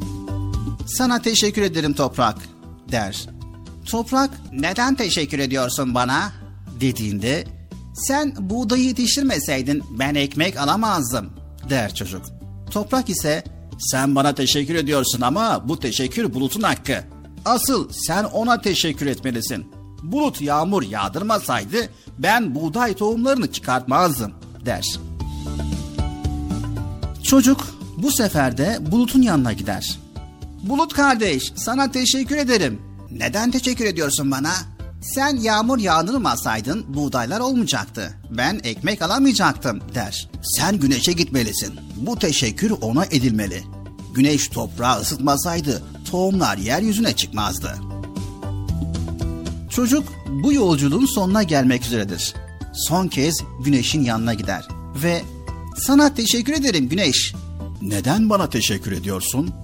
Sana 0.86 1.22
teşekkür 1.22 1.62
ederim 1.62 1.94
toprak 1.94 2.36
der. 2.92 3.26
Toprak 3.86 4.30
neden 4.52 4.94
teşekkür 4.94 5.38
ediyorsun 5.38 5.94
bana 5.94 6.47
dediğinde 6.80 7.44
sen 7.94 8.34
buğdayı 8.38 8.84
yetiştirmeseydin 8.84 9.82
ben 9.98 10.14
ekmek 10.14 10.56
alamazdım 10.56 11.30
der 11.70 11.94
çocuk. 11.94 12.22
Toprak 12.70 13.08
ise 13.10 13.44
sen 13.78 14.14
bana 14.14 14.34
teşekkür 14.34 14.74
ediyorsun 14.74 15.20
ama 15.20 15.68
bu 15.68 15.80
teşekkür 15.80 16.34
bulutun 16.34 16.62
hakkı. 16.62 17.04
Asıl 17.44 17.88
sen 17.92 18.24
ona 18.24 18.60
teşekkür 18.60 19.06
etmelisin. 19.06 19.66
Bulut 20.02 20.40
yağmur 20.40 20.82
yağdırmasaydı 20.82 21.76
ben 22.18 22.54
buğday 22.54 22.94
tohumlarını 22.94 23.52
çıkartmazdım 23.52 24.32
der. 24.66 24.98
Çocuk 27.22 27.68
bu 27.96 28.12
sefer 28.12 28.58
de 28.58 28.78
Bulut'un 28.80 29.22
yanına 29.22 29.52
gider. 29.52 29.98
Bulut 30.62 30.92
kardeş 30.92 31.52
sana 31.56 31.90
teşekkür 31.90 32.36
ederim. 32.36 32.82
Neden 33.10 33.50
teşekkür 33.50 33.84
ediyorsun 33.84 34.30
bana? 34.30 34.52
Sen 35.00 35.36
yağmur 35.36 35.78
yağdırmasaydın 35.78 36.94
buğdaylar 36.94 37.40
olmayacaktı. 37.40 38.14
Ben 38.30 38.60
ekmek 38.64 39.02
alamayacaktım 39.02 39.80
der. 39.94 40.28
Sen 40.42 40.78
güneşe 40.78 41.12
gitmelisin. 41.12 41.74
Bu 41.96 42.18
teşekkür 42.18 42.70
ona 42.70 43.04
edilmeli. 43.04 43.62
Güneş 44.14 44.48
toprağı 44.48 45.00
ısıtmasaydı 45.00 45.82
tohumlar 46.10 46.56
yeryüzüne 46.56 47.16
çıkmazdı. 47.16 47.74
Çocuk 49.70 50.08
bu 50.28 50.52
yolculuğun 50.52 51.06
sonuna 51.06 51.42
gelmek 51.42 51.84
üzeredir. 51.84 52.34
Son 52.74 53.08
kez 53.08 53.42
güneşin 53.64 54.04
yanına 54.04 54.34
gider 54.34 54.68
ve 55.02 55.22
sana 55.76 56.14
teşekkür 56.14 56.52
ederim 56.52 56.88
güneş. 56.88 57.34
Neden 57.82 58.30
bana 58.30 58.50
teşekkür 58.50 58.92
ediyorsun? 58.92 59.54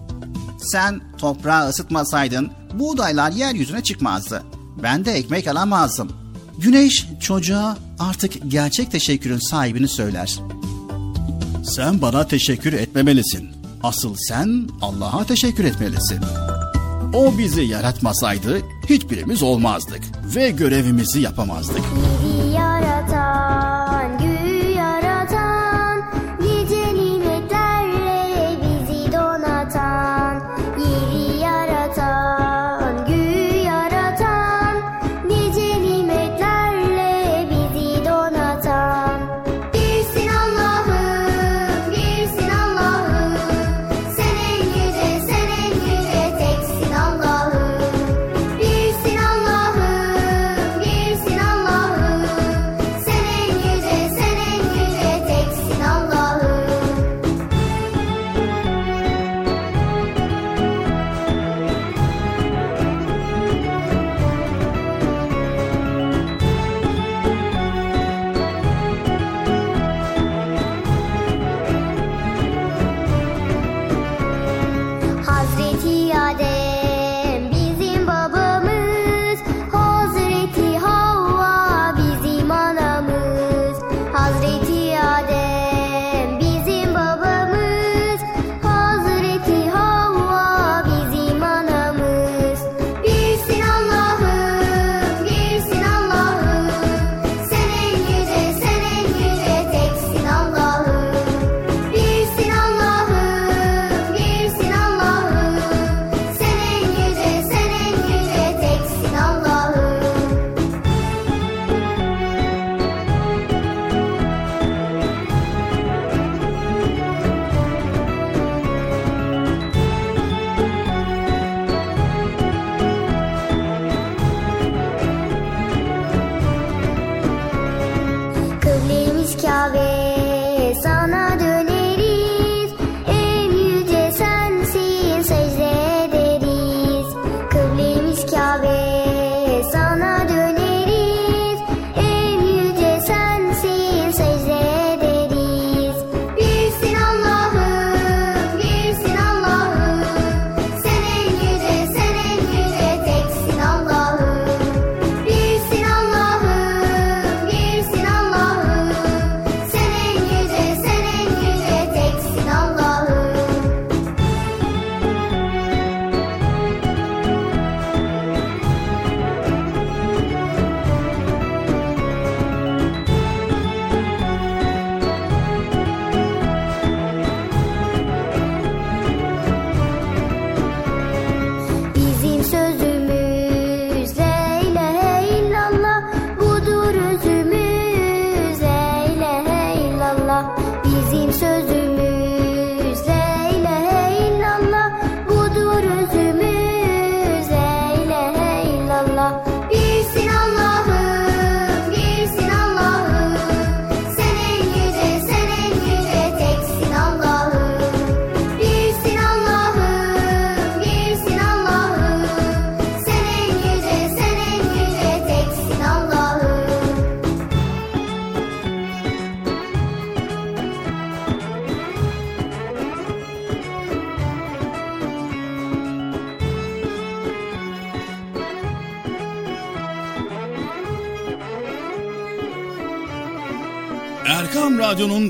Sen 0.72 1.00
toprağı 1.18 1.68
ısıtmasaydın 1.68 2.50
buğdaylar 2.74 3.30
yeryüzüne 3.30 3.82
çıkmazdı. 3.82 4.42
Ben 4.82 5.04
de 5.04 5.12
ekmek 5.12 5.46
alamazdım. 5.46 6.12
Güneş 6.58 7.06
çocuğa 7.20 7.76
artık 7.98 8.32
gerçek 8.48 8.90
teşekkürün 8.90 9.38
sahibini 9.38 9.88
söyler. 9.88 10.40
Sen 11.64 12.02
bana 12.02 12.26
teşekkür 12.26 12.72
etmemelisin. 12.72 13.48
Asıl 13.82 14.14
sen 14.28 14.68
Allah'a 14.82 15.24
teşekkür 15.24 15.64
etmelisin. 15.64 16.20
O 17.14 17.38
bizi 17.38 17.62
yaratmasaydı 17.62 18.58
hiçbirimiz 18.88 19.42
olmazdık 19.42 20.00
ve 20.36 20.50
görevimizi 20.50 21.20
yapamazdık. 21.20 21.82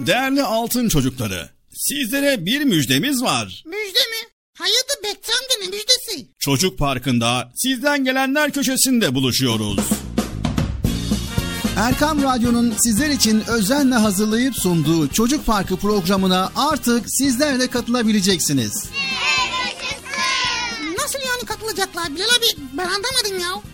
Değerli 0.07 0.43
altın 0.43 0.89
çocukları. 0.89 1.49
Sizlere 1.75 2.47
bir 2.47 2.65
müjdemiz 2.65 3.23
var. 3.23 3.63
Müjde 3.67 3.99
mi? 3.99 4.29
Hayırdır 4.59 5.03
Bekçi 5.05 5.33
amca 5.33 5.55
ne 5.61 5.67
müjdesi? 5.77 6.29
Çocuk 6.39 6.79
Parkı'nda 6.79 7.53
sizden 7.57 8.05
gelenler 8.05 8.51
köşesinde 8.53 9.15
buluşuyoruz. 9.15 9.79
Erkam 11.77 12.23
Radyo'nun 12.23 12.75
sizler 12.83 13.11
için 13.11 13.43
özenle 13.49 13.95
hazırlayıp 13.95 14.55
sunduğu 14.57 15.09
Çocuk 15.09 15.47
Parkı 15.47 15.77
programına 15.77 16.53
artık 16.57 17.05
sizler 17.07 17.61
de 17.61 17.67
katılabileceksiniz. 17.71 18.85
Nasıl 20.99 21.19
yani 21.19 21.45
katılacaklar 21.47 22.15
Bilal 22.15 22.25
abi 22.25 22.47
ben 22.73 22.85
anlamadım 22.85 23.41
ya. 23.41 23.74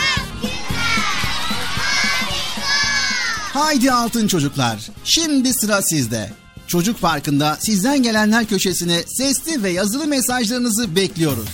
Haydi 3.53 3.91
altın 3.91 4.27
çocuklar. 4.27 4.89
Şimdi 5.03 5.53
sıra 5.53 5.81
sizde. 5.81 6.29
Çocuk 6.67 7.01
Parkı'nda 7.01 7.57
sizden 7.59 8.03
gelenler 8.03 8.45
köşesine 8.45 9.03
sesli 9.03 9.63
ve 9.63 9.69
yazılı 9.69 10.07
mesajlarınızı 10.07 10.95
bekliyoruz. 10.95 11.49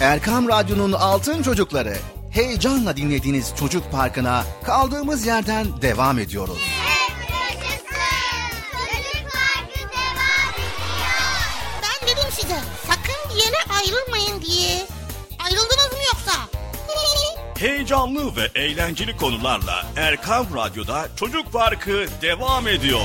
Erkam 0.00 0.48
Radyo'nun 0.48 0.92
altın 0.92 1.42
çocukları. 1.42 1.96
Heyecanla 2.30 2.96
dinlediğiniz 2.96 3.52
Çocuk 3.58 3.92
Parkı'na 3.92 4.44
kaldığımız 4.64 5.26
yerden 5.26 5.82
devam 5.82 6.18
ediyoruz. 6.18 6.58
Ben 11.82 12.08
dedim 12.08 12.28
size 12.40 12.58
sakın 12.86 13.30
bir 13.30 13.42
yere 13.44 13.56
ayrılmayın 13.78 14.42
diye. 14.42 14.86
Ayrıldınız 15.38 15.92
mı? 15.92 15.99
Heyecanlı 17.60 18.36
ve 18.36 18.60
eğlenceli 18.60 19.16
konularla 19.16 19.86
Erkam 19.96 20.46
Radyo'da 20.54 21.08
Çocuk 21.16 21.52
Parkı 21.52 22.06
devam 22.22 22.68
ediyor. 22.68 23.00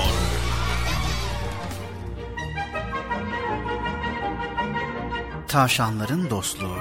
Tavşanların 5.47 6.29
dostluğu. 6.29 6.77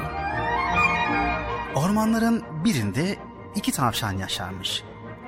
Ormanların 1.74 2.44
birinde 2.64 3.16
iki 3.54 3.72
tavşan 3.72 4.12
yaşarmış. 4.12 4.82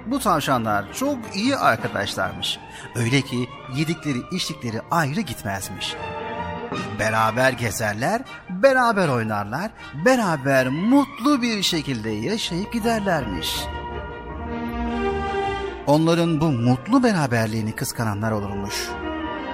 Bu 0.06 0.18
tavşanlar 0.18 0.93
çok 0.93 1.18
iyi 1.35 1.56
arkadaşlarmış. 1.56 2.59
Öyle 2.94 3.23
ki 3.23 3.48
yedikleri 3.77 4.18
içtikleri 4.32 4.81
ayrı 4.90 5.20
gitmezmiş. 5.20 5.94
Beraber 6.99 7.53
gezerler, 7.53 8.23
beraber 8.51 9.09
oynarlar, 9.09 9.71
beraber 10.05 10.69
mutlu 10.69 11.43
bir 11.43 11.63
şekilde 11.63 12.11
yaşayıp 12.11 12.73
giderlermiş. 12.73 13.57
Onların 15.87 16.41
bu 16.41 16.53
mutlu 16.53 17.03
beraberliğini 17.03 17.73
kıskananlar 17.73 18.33
olurmuş. 18.33 18.89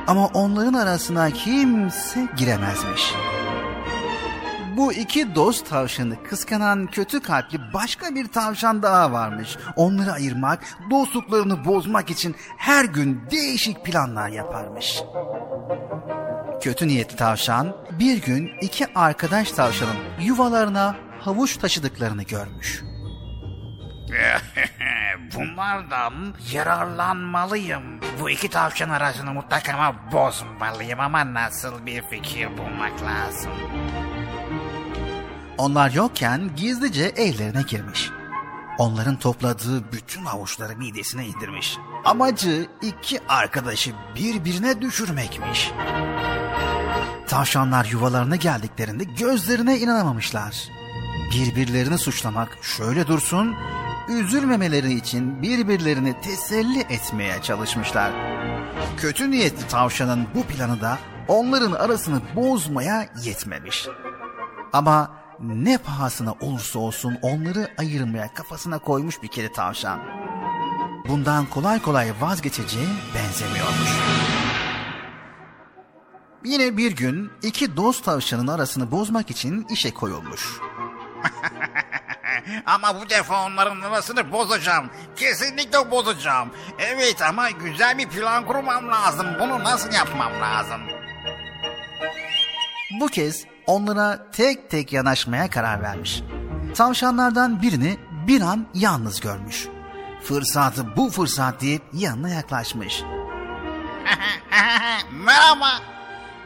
Ama 0.06 0.26
onların 0.26 0.74
arasına 0.74 1.30
kimse 1.30 2.28
giremezmiş. 2.36 3.14
Bu 4.76 4.92
iki 4.92 5.34
dost 5.34 5.68
tavşanı 5.70 6.22
kıskanan 6.22 6.86
kötü 6.86 7.22
kalpli 7.22 7.60
başka 7.74 8.14
bir 8.14 8.28
tavşan 8.28 8.82
daha 8.82 9.12
varmış. 9.12 9.56
Onları 9.76 10.12
ayırmak, 10.12 10.64
dostluklarını 10.90 11.64
bozmak 11.64 12.10
için 12.10 12.36
her 12.56 12.84
gün 12.84 13.20
değişik 13.30 13.84
planlar 13.84 14.28
yaparmış. 14.28 15.02
Kötü 16.62 16.88
niyetli 16.88 17.16
tavşan 17.16 17.76
bir 17.98 18.22
gün 18.22 18.50
iki 18.60 18.94
arkadaş 18.94 19.52
tavşanın 19.52 19.96
yuvalarına 20.20 20.96
havuç 21.20 21.56
taşıdıklarını 21.56 22.22
görmüş. 22.22 22.82
Bunlardan 25.34 26.34
yararlanmalıyım. 26.52 28.00
Bu 28.20 28.30
iki 28.30 28.50
tavşan 28.50 28.90
arasını 28.90 29.32
mutlaka 29.32 29.94
bozmalıyım 30.12 31.00
ama 31.00 31.34
nasıl 31.34 31.86
bir 31.86 32.02
fikir 32.02 32.58
bulmak 32.58 33.02
lazım. 33.02 33.52
Onlar 35.62 35.90
yokken 35.90 36.56
gizlice 36.56 37.04
evlerine 37.04 37.62
girmiş. 37.62 38.10
Onların 38.78 39.16
topladığı 39.16 39.92
bütün 39.92 40.24
avuçları 40.24 40.76
midesine 40.76 41.26
indirmiş. 41.26 41.78
Amacı 42.04 42.66
iki 42.82 43.20
arkadaşı 43.28 43.92
birbirine 44.16 44.80
düşürmekmiş. 44.80 45.70
Tavşanlar 47.28 47.84
yuvalarına 47.84 48.36
geldiklerinde 48.36 49.04
gözlerine 49.04 49.78
inanamamışlar. 49.78 50.68
Birbirlerini 51.34 51.98
suçlamak 51.98 52.58
şöyle 52.62 53.06
dursun, 53.06 53.54
üzülmemeleri 54.08 54.92
için 54.92 55.42
birbirlerini 55.42 56.20
teselli 56.20 56.80
etmeye 56.80 57.42
çalışmışlar. 57.42 58.12
Kötü 58.96 59.30
niyetli 59.30 59.68
tavşanın 59.68 60.26
bu 60.34 60.42
planı 60.42 60.80
da 60.80 60.98
onların 61.28 61.72
arasını 61.72 62.20
bozmaya 62.36 63.08
yetmemiş. 63.24 63.88
Ama 64.72 65.21
ne 65.40 65.78
pahasına 65.78 66.32
olursa 66.32 66.78
olsun 66.78 67.18
onları 67.22 67.70
ayırmaya 67.78 68.34
kafasına 68.34 68.78
koymuş 68.78 69.22
bir 69.22 69.28
kere 69.28 69.52
tavşan. 69.52 70.00
Bundan 71.08 71.46
kolay 71.46 71.82
kolay 71.82 72.12
vazgeçeceği 72.20 72.88
benzemiyormuş. 73.14 73.90
Yine 76.44 76.76
bir 76.76 76.96
gün 76.96 77.30
iki 77.42 77.76
dost 77.76 78.04
tavşanın 78.04 78.46
arasını 78.46 78.90
bozmak 78.90 79.30
için 79.30 79.66
işe 79.70 79.94
koyulmuş. 79.94 80.60
ama 82.66 83.00
bu 83.00 83.10
defa 83.10 83.46
onların 83.46 83.80
arasını 83.80 84.32
bozacağım. 84.32 84.90
Kesinlikle 85.16 85.90
bozacağım. 85.90 86.50
Evet 86.78 87.22
ama 87.22 87.50
güzel 87.50 87.98
bir 87.98 88.08
plan 88.08 88.46
kurmam 88.46 88.88
lazım. 88.88 89.26
Bunu 89.40 89.64
nasıl 89.64 89.92
yapmam 89.92 90.32
lazım? 90.40 90.80
Bu 93.00 93.06
kez 93.06 93.51
onlara 93.66 94.30
tek 94.32 94.70
tek 94.70 94.92
yanaşmaya 94.92 95.50
karar 95.50 95.82
vermiş. 95.82 96.22
Tavşanlardan 96.74 97.62
birini 97.62 97.96
bir 98.26 98.40
an 98.40 98.66
yalnız 98.74 99.20
görmüş. 99.20 99.68
Fırsatı 100.22 100.96
bu 100.96 101.10
fırsat 101.10 101.60
deyip 101.60 101.82
yanına 101.92 102.28
yaklaşmış. 102.28 103.02
Merhaba. 105.12 105.70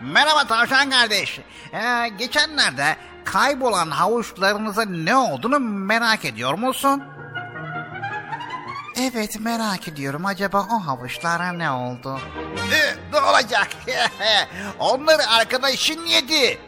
Merhaba 0.03 0.47
tavşan 0.47 0.91
kardeş. 0.91 1.41
Ee, 1.73 2.09
geçenlerde 2.19 2.97
kaybolan 3.25 3.91
havuçlarınızın 3.91 5.07
ne 5.07 5.17
olduğunu 5.17 5.61
merak 5.61 6.25
ediyor 6.25 6.55
musun? 6.55 7.03
Evet 9.01 9.41
merak 9.41 9.89
ediyorum 9.89 10.27
acaba 10.27 10.67
o 10.71 10.87
havuçlara 10.87 11.53
ne 11.53 11.71
oldu? 11.71 12.21
Ee, 12.73 12.95
ne 13.13 13.21
olacak? 13.21 13.69
Onları 14.79 15.29
arkadaşın 15.29 16.07
yedi. 16.07 16.59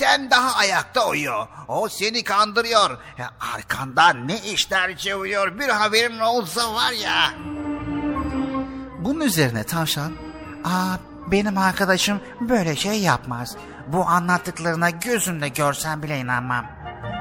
Sen 0.00 0.30
daha 0.30 0.56
ayakta 0.56 1.08
uyuyor. 1.08 1.46
O 1.68 1.88
seni 1.88 2.24
kandırıyor. 2.24 2.98
Ya, 3.18 3.30
Arkandan 3.54 4.28
ne 4.28 4.38
işler 4.40 4.96
çeviriyor 4.96 5.58
bir 5.58 5.68
haberim 5.68 6.20
olsa 6.20 6.74
var 6.74 6.92
ya. 6.92 7.32
Bunun 8.98 9.20
üzerine 9.20 9.64
tavşan, 9.64 10.12
''Aa 10.64 10.96
benim 11.26 11.58
arkadaşım 11.58 12.20
böyle 12.40 12.76
şey 12.76 13.00
yapmaz. 13.00 13.56
Bu 13.86 14.06
anlattıklarına 14.06 14.90
gözümle 14.90 15.48
görsem 15.48 16.02
bile 16.02 16.18
inanmam. 16.18 16.66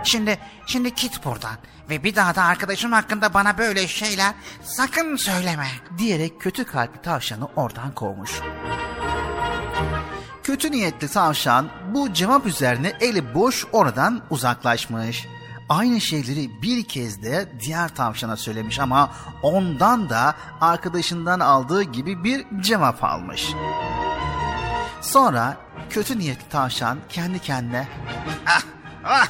Şimdi, 0.03 0.39
şimdi 0.65 0.95
git 0.95 1.25
buradan 1.25 1.57
ve 1.89 2.03
bir 2.03 2.15
daha 2.15 2.35
da 2.35 2.43
arkadaşım 2.43 2.91
hakkında 2.91 3.33
bana 3.33 3.57
böyle 3.57 3.87
şeyler 3.87 4.33
sakın 4.63 5.15
söyleme.'' 5.15 5.97
diyerek 5.97 6.41
kötü 6.41 6.65
kalpli 6.65 7.01
tavşanı 7.01 7.47
oradan 7.55 7.91
kovmuş. 7.91 8.31
Kötü 10.49 10.71
niyetli 10.71 11.07
tavşan 11.07 11.69
bu 11.93 12.13
cevap 12.13 12.45
üzerine 12.45 12.93
eli 12.99 13.33
boş 13.33 13.67
oradan 13.71 14.21
uzaklaşmış. 14.29 15.27
Aynı 15.69 16.01
şeyleri 16.01 16.61
bir 16.61 16.83
kez 16.83 17.23
de 17.23 17.51
diğer 17.59 17.95
tavşana 17.95 18.37
söylemiş 18.37 18.79
ama 18.79 19.11
ondan 19.43 20.09
da 20.09 20.35
arkadaşından 20.61 21.39
aldığı 21.39 21.83
gibi 21.83 22.23
bir 22.23 22.45
cevap 22.59 23.03
almış. 23.03 23.49
Sonra 25.01 25.57
kötü 25.89 26.19
niyetli 26.19 26.49
tavşan 26.49 26.97
kendi 27.09 27.39
kendine 27.39 27.87
Ah, 28.47 28.61
ah, 29.05 29.27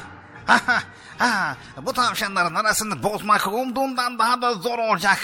ah, 0.48 0.82
ah. 1.20 1.54
Bu 1.82 1.92
tavşanların 1.92 2.54
arasını 2.54 3.02
bozmak 3.02 3.46
umduğumdan 3.46 4.18
daha 4.18 4.42
da 4.42 4.54
zor 4.54 4.78
olacak. 4.78 5.18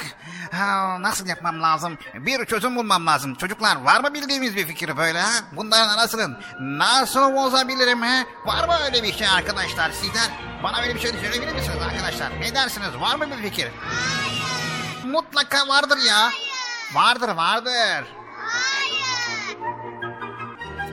Ha, 0.53 0.97
nasıl 1.01 1.27
yapmam 1.27 1.63
lazım? 1.63 1.99
Bir 2.15 2.45
çözüm 2.45 2.77
bulmam 2.77 3.07
lazım. 3.07 3.35
Çocuklar 3.35 3.77
var 3.83 4.01
mı 4.01 4.15
bildiğimiz 4.15 4.57
bir 4.57 4.67
fikir 4.67 4.97
böyle 4.97 5.21
ha? 5.21 5.31
Bunların 5.53 5.89
arasını 5.89 6.39
nasıl 6.61 7.35
bozabilirim 7.35 8.03
ha? 8.03 8.25
Var 8.47 8.67
mı 8.69 8.75
öyle 8.85 9.03
bir 9.03 9.13
şey 9.13 9.29
arkadaşlar 9.29 9.91
sizler? 9.91 10.31
Bana 10.63 10.81
öyle 10.83 10.95
bir 10.95 11.01
şey 11.01 11.11
söyleyebilir 11.11 11.53
misiniz 11.55 11.83
arkadaşlar? 11.83 12.41
Ne 12.41 12.55
dersiniz? 12.55 12.89
Var 13.01 13.17
mı 13.17 13.27
bir 13.31 13.49
fikir? 13.51 13.69
Mutlaka 15.07 15.69
vardır 15.69 15.99
ya. 16.09 16.31
Vardır 16.95 17.29
vardır. 17.29 18.05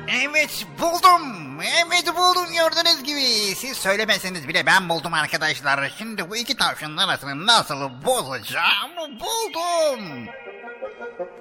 Evet 0.10 0.66
buldum. 0.80 1.43
Evet 1.64 2.07
buldum 2.15 2.53
gördüğünüz 2.53 3.03
gibi. 3.03 3.56
Siz 3.56 3.77
söylemeseniz 3.77 4.48
bile 4.48 4.65
ben 4.65 4.90
buldum 4.90 5.14
arkadaşlar. 5.14 5.94
Şimdi 5.98 6.30
bu 6.30 6.35
iki 6.35 6.57
tavşanın 6.57 6.98
arasını 6.98 7.45
nasıl 7.45 7.90
bozacağım 8.06 8.91
buldum. 8.98 10.26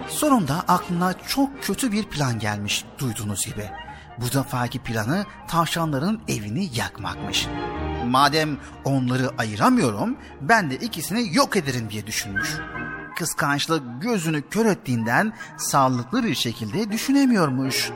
Sonunda 0.07 0.53
aklına 0.67 1.13
çok 1.27 1.63
kötü 1.63 1.91
bir 1.91 2.03
plan 2.03 2.39
gelmiş 2.39 2.85
duyduğunuz 2.99 3.45
gibi. 3.45 3.69
Bu 4.17 4.33
defaki 4.33 4.79
planı 4.79 5.25
tavşanların 5.47 6.21
evini 6.27 6.69
yakmakmış. 6.75 7.47
Madem 8.05 8.57
onları 8.85 9.29
ayıramıyorum 9.37 10.17
ben 10.41 10.71
de 10.71 10.75
ikisini 10.75 11.35
yok 11.35 11.55
ederim 11.55 11.89
diye 11.89 12.07
düşünmüş. 12.07 12.49
Kıskançlık 13.17 14.01
gözünü 14.01 14.49
kör 14.49 14.65
ettiğinden 14.65 15.33
sağlıklı 15.57 16.23
bir 16.23 16.35
şekilde 16.35 16.91
düşünemiyormuş. 16.91 17.91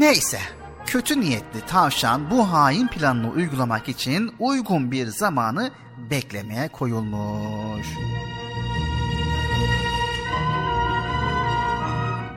Neyse, 0.00 0.38
kötü 0.86 1.20
niyetli 1.20 1.60
tavşan 1.66 2.30
bu 2.30 2.52
hain 2.52 2.88
planını 2.88 3.30
uygulamak 3.30 3.88
için 3.88 4.34
uygun 4.38 4.90
bir 4.90 5.06
zamanı 5.06 5.70
beklemeye 6.10 6.68
koyulmuş. 6.68 7.86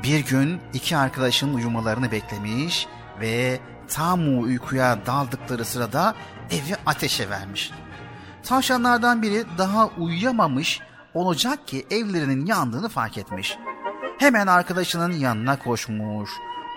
Bir 0.04 0.26
gün 0.26 0.60
iki 0.74 0.98
arkadaşın 0.98 1.54
uyumalarını 1.54 2.12
beklemiş 2.12 2.88
ve 3.20 3.60
tam 3.88 4.44
uykuya 4.44 5.06
daldıkları 5.06 5.66
sırada 5.66 6.16
evi 6.52 6.76
ateşe 6.86 7.30
vermiş. 7.30 7.72
Tavşanlardan 8.44 9.22
biri 9.22 9.44
daha 9.58 9.88
uyuyamamış 9.88 10.80
olacak 11.14 11.68
ki 11.68 11.86
evlerinin 11.92 12.46
yandığını 12.46 12.90
fark 12.90 13.18
etmiş. 13.18 13.58
Hemen 14.20 14.48
arkadaşının 14.48 15.12
yanına 15.12 15.60
koşmuş. 15.60 16.30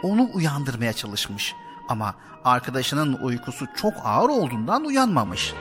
Onu 0.06 0.30
uyandırmaya 0.32 0.92
çalışmış. 0.92 1.54
Ama 1.88 2.14
arkadaşının 2.44 3.12
uykusu 3.12 3.66
çok 3.76 3.94
ağır 4.04 4.28
olduğundan 4.28 4.84
uyanmamış. 4.84 5.54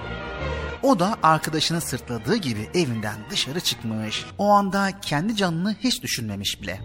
O 0.83 0.99
da 0.99 1.15
arkadaşını 1.23 1.81
sırtladığı 1.81 2.35
gibi 2.35 2.69
evinden 2.73 3.15
dışarı 3.29 3.59
çıkmış. 3.59 4.25
O 4.37 4.49
anda 4.49 4.99
kendi 5.01 5.35
canını 5.35 5.75
hiç 5.79 6.03
düşünmemiş 6.03 6.61
bile. 6.61 6.81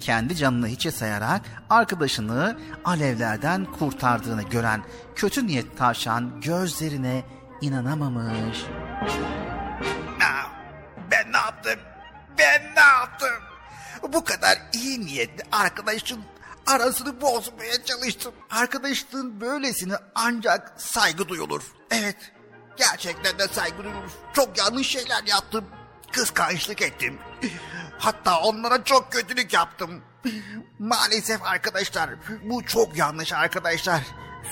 Kendi 0.00 0.36
canını 0.36 0.66
hiçe 0.66 0.90
sayarak 0.90 1.42
arkadaşını 1.70 2.58
alevlerden 2.84 3.64
kurtardığını 3.64 4.42
gören 4.42 4.82
kötü 5.14 5.46
niyet 5.46 5.78
tavşan 5.78 6.40
gözlerine 6.40 7.24
inanamamış. 7.60 8.64
Ben 11.10 11.32
ne 11.32 11.36
yaptım? 11.36 11.80
Ben 12.38 12.62
ne 12.76 12.80
yaptım? 12.80 13.42
Bu 14.12 14.24
kadar 14.24 14.58
iyi 14.72 15.00
niyetli 15.00 15.44
arkadaşın 15.52 16.20
arasını 16.68 17.20
bozmaya 17.20 17.84
çalıştım. 17.84 18.34
Arkadaşlığın 18.50 19.40
böylesine 19.40 19.94
ancak 20.14 20.72
saygı 20.76 21.28
duyulur. 21.28 21.62
Evet, 21.90 22.32
gerçekten 22.76 23.38
de 23.38 23.48
saygı 23.48 23.78
duyulur. 23.78 24.10
Çok 24.32 24.58
yanlış 24.58 24.86
şeyler 24.86 25.24
yaptım. 25.26 25.64
Kıskançlık 26.12 26.82
ettim. 26.82 27.18
Hatta 27.98 28.40
onlara 28.40 28.84
çok 28.84 29.12
kötülük 29.12 29.52
yaptım. 29.52 30.02
Maalesef 30.78 31.42
arkadaşlar, 31.42 32.10
bu 32.44 32.66
çok 32.66 32.96
yanlış 32.96 33.32
arkadaşlar. 33.32 34.02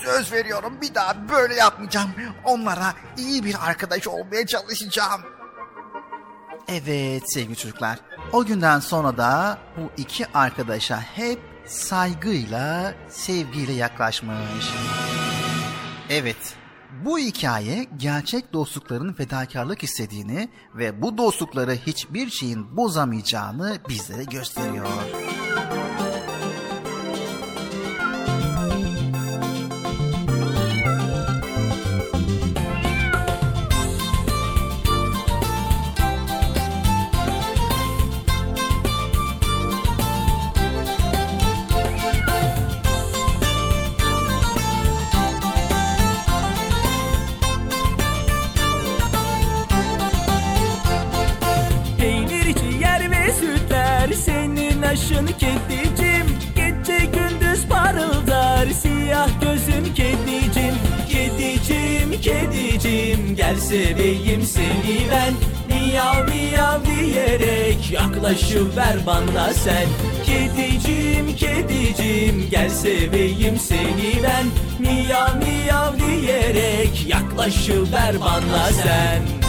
Söz 0.04 0.32
veriyorum 0.32 0.80
bir 0.80 0.94
daha 0.94 1.28
böyle 1.28 1.54
yapmayacağım. 1.54 2.10
Onlara 2.44 2.94
iyi 3.16 3.44
bir 3.44 3.68
arkadaş 3.68 4.06
olmaya 4.08 4.46
çalışacağım. 4.46 5.22
Evet 6.68 7.22
sevgili 7.32 7.56
çocuklar. 7.56 7.98
O 8.32 8.44
günden 8.44 8.80
sonra 8.80 9.16
da 9.16 9.58
bu 9.76 9.90
iki 9.96 10.26
arkadaşa 10.32 11.00
hep 11.00 11.55
saygıyla, 11.66 12.94
sevgiyle 13.08 13.72
yaklaşmış. 13.72 14.70
Evet, 16.10 16.54
bu 17.04 17.18
hikaye 17.18 17.86
gerçek 17.96 18.52
dostlukların 18.52 19.12
fedakarlık 19.12 19.82
istediğini 19.82 20.48
ve 20.74 21.02
bu 21.02 21.18
dostlukları 21.18 21.72
hiçbir 21.72 22.30
şeyin 22.30 22.76
bozamayacağını 22.76 23.78
bizlere 23.88 24.24
gösteriyor. 24.24 24.86
Senin 55.16 55.26
aşın 55.26 55.26
kedicim. 55.26 56.26
Gece 56.56 57.04
gündüz 57.04 57.66
parıldar 57.68 58.66
siyah 58.66 59.28
gözün 59.40 59.94
kedicim. 59.94 60.74
Kedicim, 61.08 62.20
kedicim 62.20 63.36
gel 63.36 63.56
seveyim 63.56 64.42
seni 64.42 65.06
ben. 65.10 65.34
Miyav 65.68 66.28
miyav 66.28 66.80
diyerek 66.84 67.90
yaklaşıver 67.92 68.96
bana 69.06 69.52
sen. 69.52 69.86
Kedicim, 70.26 71.36
kedicim 71.36 72.48
gel 72.50 72.70
seveyim 72.70 73.58
seni 73.58 74.22
ben. 74.22 74.46
Miyav 74.78 75.36
miyav 75.36 75.92
diyerek 75.98 77.06
yaklaşıver 77.08 78.20
bana 78.20 78.72
sen 78.82 79.45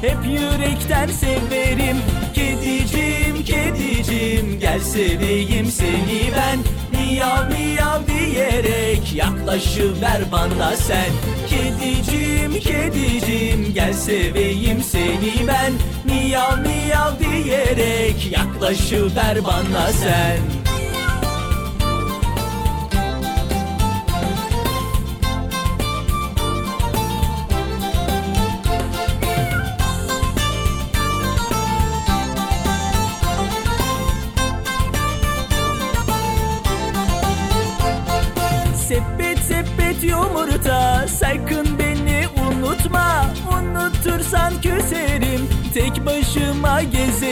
hep 0.00 0.18
yürekten 0.26 1.06
severim. 1.06 1.96
Kedicim 2.34 3.44
kedicim 3.44 4.60
gel 4.60 4.80
seveyim 4.80 5.66
seni 5.66 6.32
ben. 6.36 6.58
Miyav 6.92 7.50
miyav 7.50 8.06
diyerek 8.06 9.14
yaklaşıver 9.14 10.22
bana 10.32 10.76
sen. 10.76 11.10
Kedicim 11.48 12.60
kedicim 12.60 13.74
gel 13.74 13.92
seveyim 13.92 14.82
seni 14.82 15.48
ben. 15.48 15.72
Miyav 16.04 16.58
miyav 16.58 17.18
diyerek 17.18 18.32
yaklaşıver 18.32 19.44
bana 19.44 19.92
sen 19.92 20.57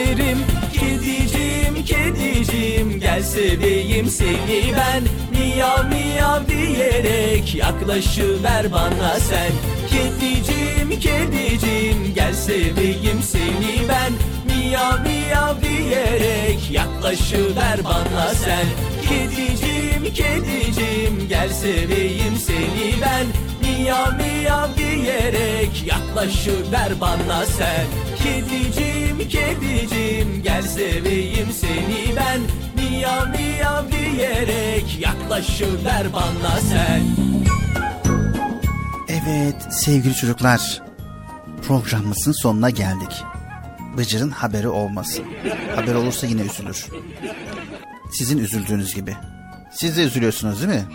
gezerim 0.07 0.37
Kedicim 0.73 1.85
kedicim 1.85 2.99
gel 2.99 3.23
seveyim 3.23 4.07
seni 4.09 4.73
ben. 4.77 5.03
Miyav 5.31 5.85
miyav 5.89 6.47
diyerek 6.47 7.55
yaklaşıver 7.55 8.71
bana 8.71 9.19
sen. 9.19 9.51
Kedicim 9.89 10.89
kedicim 10.99 12.13
gel 12.15 12.33
seveyim 12.33 13.21
seni 13.23 13.89
ben. 13.89 14.13
Miyav 14.45 14.99
miyav 15.03 15.61
diyerek 15.61 16.71
yaklaşıver 16.71 17.83
bana 17.83 18.33
sen. 18.33 18.65
Kedicim 19.09 20.13
kedicim 20.13 21.27
gel 21.29 21.49
seveyim 21.49 22.35
seni 22.45 23.01
ben. 23.01 23.27
Miyav 23.61 24.13
miyav 24.13 24.69
diyerek 24.77 25.83
yaklaşıver 25.87 27.01
bana 27.01 27.45
sen 27.45 28.06
Kedicim 28.27 29.29
kedicim 29.29 30.43
gel 30.43 30.61
seveyim 30.61 31.47
seni 31.51 32.15
ben 32.15 32.41
Miyav 32.75 33.27
miyav 33.29 33.91
diyerek 33.91 34.99
yaklaşıver 34.99 36.13
bana 36.13 36.59
sen 36.71 37.01
Evet 39.07 39.73
sevgili 39.73 40.13
çocuklar 40.13 40.81
programımızın 41.67 42.31
sonuna 42.31 42.69
geldik. 42.69 43.23
Bıcır'ın 43.97 44.29
haberi 44.29 44.67
olmasın. 44.67 45.25
Haber 45.75 45.95
olursa 45.95 46.27
yine 46.27 46.41
üzülür. 46.41 46.85
Sizin 48.11 48.37
üzüldüğünüz 48.37 48.95
gibi. 48.95 49.15
Siz 49.71 49.97
de 49.97 50.03
üzülüyorsunuz 50.03 50.61
değil 50.61 50.73
mi? 50.73 50.85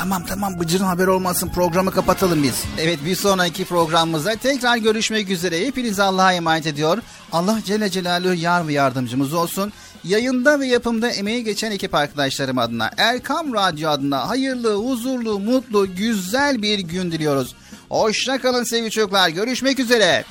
Tamam 0.00 0.26
tamam 0.26 0.60
Bıcır'ın 0.60 0.84
haberi 0.84 1.10
olmasın 1.10 1.48
programı 1.48 1.90
kapatalım 1.90 2.42
biz. 2.42 2.64
Evet 2.78 2.98
bir 3.04 3.14
sonraki 3.14 3.64
programımızda 3.64 4.36
tekrar 4.36 4.76
görüşmek 4.76 5.30
üzere. 5.30 5.66
Hepinizi 5.66 6.02
Allah'a 6.02 6.32
emanet 6.32 6.66
ediyor. 6.66 6.98
Allah 7.32 7.58
Celle 7.64 7.90
Celaluhu 7.90 8.34
yar 8.34 8.68
ve 8.68 8.72
yardımcımız 8.72 9.32
olsun. 9.34 9.72
Yayında 10.04 10.60
ve 10.60 10.66
yapımda 10.66 11.10
emeği 11.10 11.44
geçen 11.44 11.70
ekip 11.70 11.94
arkadaşlarım 11.94 12.58
adına 12.58 12.90
Erkam 12.96 13.54
Radyo 13.54 13.90
adına 13.90 14.28
hayırlı, 14.28 14.74
huzurlu, 14.74 15.38
mutlu, 15.38 15.96
güzel 15.96 16.62
bir 16.62 16.78
gün 16.78 17.12
diliyoruz. 17.12 17.54
Hoşça 17.88 18.40
kalın 18.40 18.64
sevgili 18.64 18.90
çocuklar. 18.90 19.28
Görüşmek 19.28 19.78
üzere. 19.78 20.24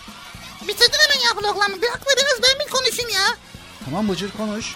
Bitirdin 0.68 0.98
hemen 1.00 1.26
ya 1.26 1.34
programı. 1.34 1.82
Bir 1.82 1.88
hak 1.88 2.08
veriniz 2.08 2.40
ben 2.44 2.66
bir 2.66 2.72
konuşayım 2.72 3.12
ya. 3.12 3.38
Tamam 3.86 4.10
Bıcır 4.10 4.32
konuş. 4.32 4.76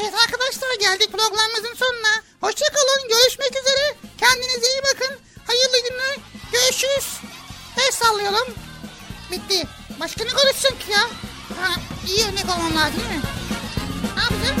Evet 0.00 0.12
arkadaşlar 0.24 0.80
geldik 0.80 1.12
programımızın 1.12 1.74
sonuna. 1.76 2.22
Hoşçakalın. 2.40 3.08
Görüşmek 3.08 3.50
üzere. 3.50 3.99
Kendinize 4.20 4.66
iyi 4.72 4.82
bakın. 4.82 5.16
Hayırlı 5.46 5.88
günler. 5.88 6.16
Görüşürüz. 6.52 7.20
El 7.76 7.90
sallayalım. 7.92 8.48
Bitti. 9.32 9.66
Başka 10.00 10.24
ne 10.24 10.30
konuşsun 10.30 10.68
ki 10.78 10.90
ya? 10.92 11.02
Ha, 11.60 11.80
iyi 12.08 12.26
örnek 12.26 12.44
olmam 12.44 12.76
lazım 12.76 13.00
değil 13.00 13.20
mi? 13.20 13.22
Ne 14.16 14.22
yapacağım? 14.22 14.60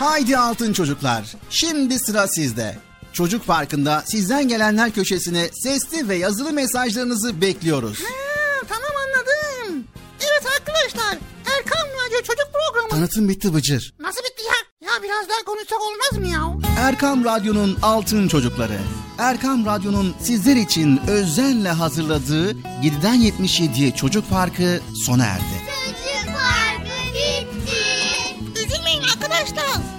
Haydi 0.00 0.38
altın 0.38 0.72
çocuklar. 0.72 1.24
Şimdi 1.50 1.98
sıra 1.98 2.28
sizde. 2.28 2.78
Çocuk 3.12 3.46
Parkı'nda 3.46 4.02
sizden 4.06 4.48
gelenler 4.48 4.90
köşesine 4.90 5.50
sesli 5.62 6.08
ve 6.08 6.16
yazılı 6.16 6.52
mesajlarınızı 6.52 7.40
bekliyoruz. 7.40 7.98
Ha, 8.00 8.66
tamam 8.68 8.90
anladım. 9.06 9.84
Evet 10.20 10.46
arkadaşlar. 10.58 11.18
Erkan 11.56 11.88
Radyo 11.88 12.18
Çocuk 12.18 12.48
Programı. 12.52 12.88
Tanıtım 12.90 13.28
bitti 13.28 13.54
Bıcır. 13.54 13.94
Nasıl 14.00 14.20
bitti 14.20 14.42
ya? 14.46 14.88
Ya 14.90 15.02
biraz 15.02 15.28
daha 15.28 15.44
konuşsak 15.46 15.78
olmaz 15.80 16.18
mı 16.18 16.26
ya? 16.26 16.70
Erkam 16.78 17.24
Radyo'nun 17.24 17.78
altın 17.82 18.28
çocukları. 18.28 18.78
Erkam 19.18 19.66
Radyo'nun 19.66 20.14
sizler 20.22 20.56
için 20.56 21.00
özenle 21.08 21.70
hazırladığı 21.70 22.50
7'den 22.52 23.16
77'ye 23.16 23.94
Çocuk 23.94 24.30
Parkı 24.30 24.80
sona 25.06 25.24
erdi. 25.24 25.44
Çocuk 25.66 26.36
parkı 26.36 27.14
bitti. 27.14 28.64
Üzülmeyin 28.64 29.02
arkadaşlar. 29.02 29.89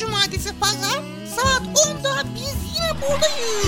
Cumartesi 0.00 0.48
pazar 0.60 1.02
saat 1.36 1.62
10'da 1.62 2.24
biz 2.34 2.54
yine 2.74 2.92
buradayız. 3.02 3.66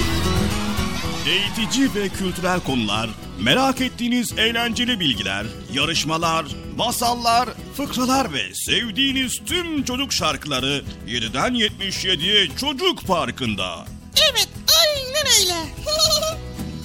Eğitici 1.29 1.95
ve 1.95 2.09
kültürel 2.09 2.61
konular, 2.61 3.11
merak 3.41 3.81
ettiğiniz 3.81 4.39
eğlenceli 4.39 5.01
bilgiler, 5.01 5.47
yarışmalar, 5.73 6.47
masallar, 6.77 7.49
fıkralar 7.77 8.33
ve 8.33 8.55
sevdiğiniz 8.55 9.41
tüm 9.47 9.85
çocuk 9.85 10.13
şarkıları 10.13 10.85
7'den 11.07 11.55
77'ye 11.55 12.49
Çocuk 12.57 13.07
Parkı'nda. 13.07 13.87
Evet 14.31 14.49
aynen 14.81 15.27
öyle. 15.41 15.61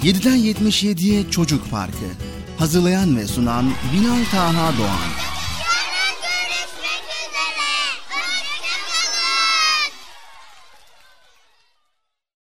7'den 0.11 0.37
77'ye 0.37 1.31
Çocuk 1.31 1.71
Parkı. 1.71 2.07
Hazırlayan 2.59 3.17
ve 3.17 3.27
sunan 3.27 3.73
Binal 3.93 4.25
Taha 4.31 4.77
Doğan. 4.77 5.36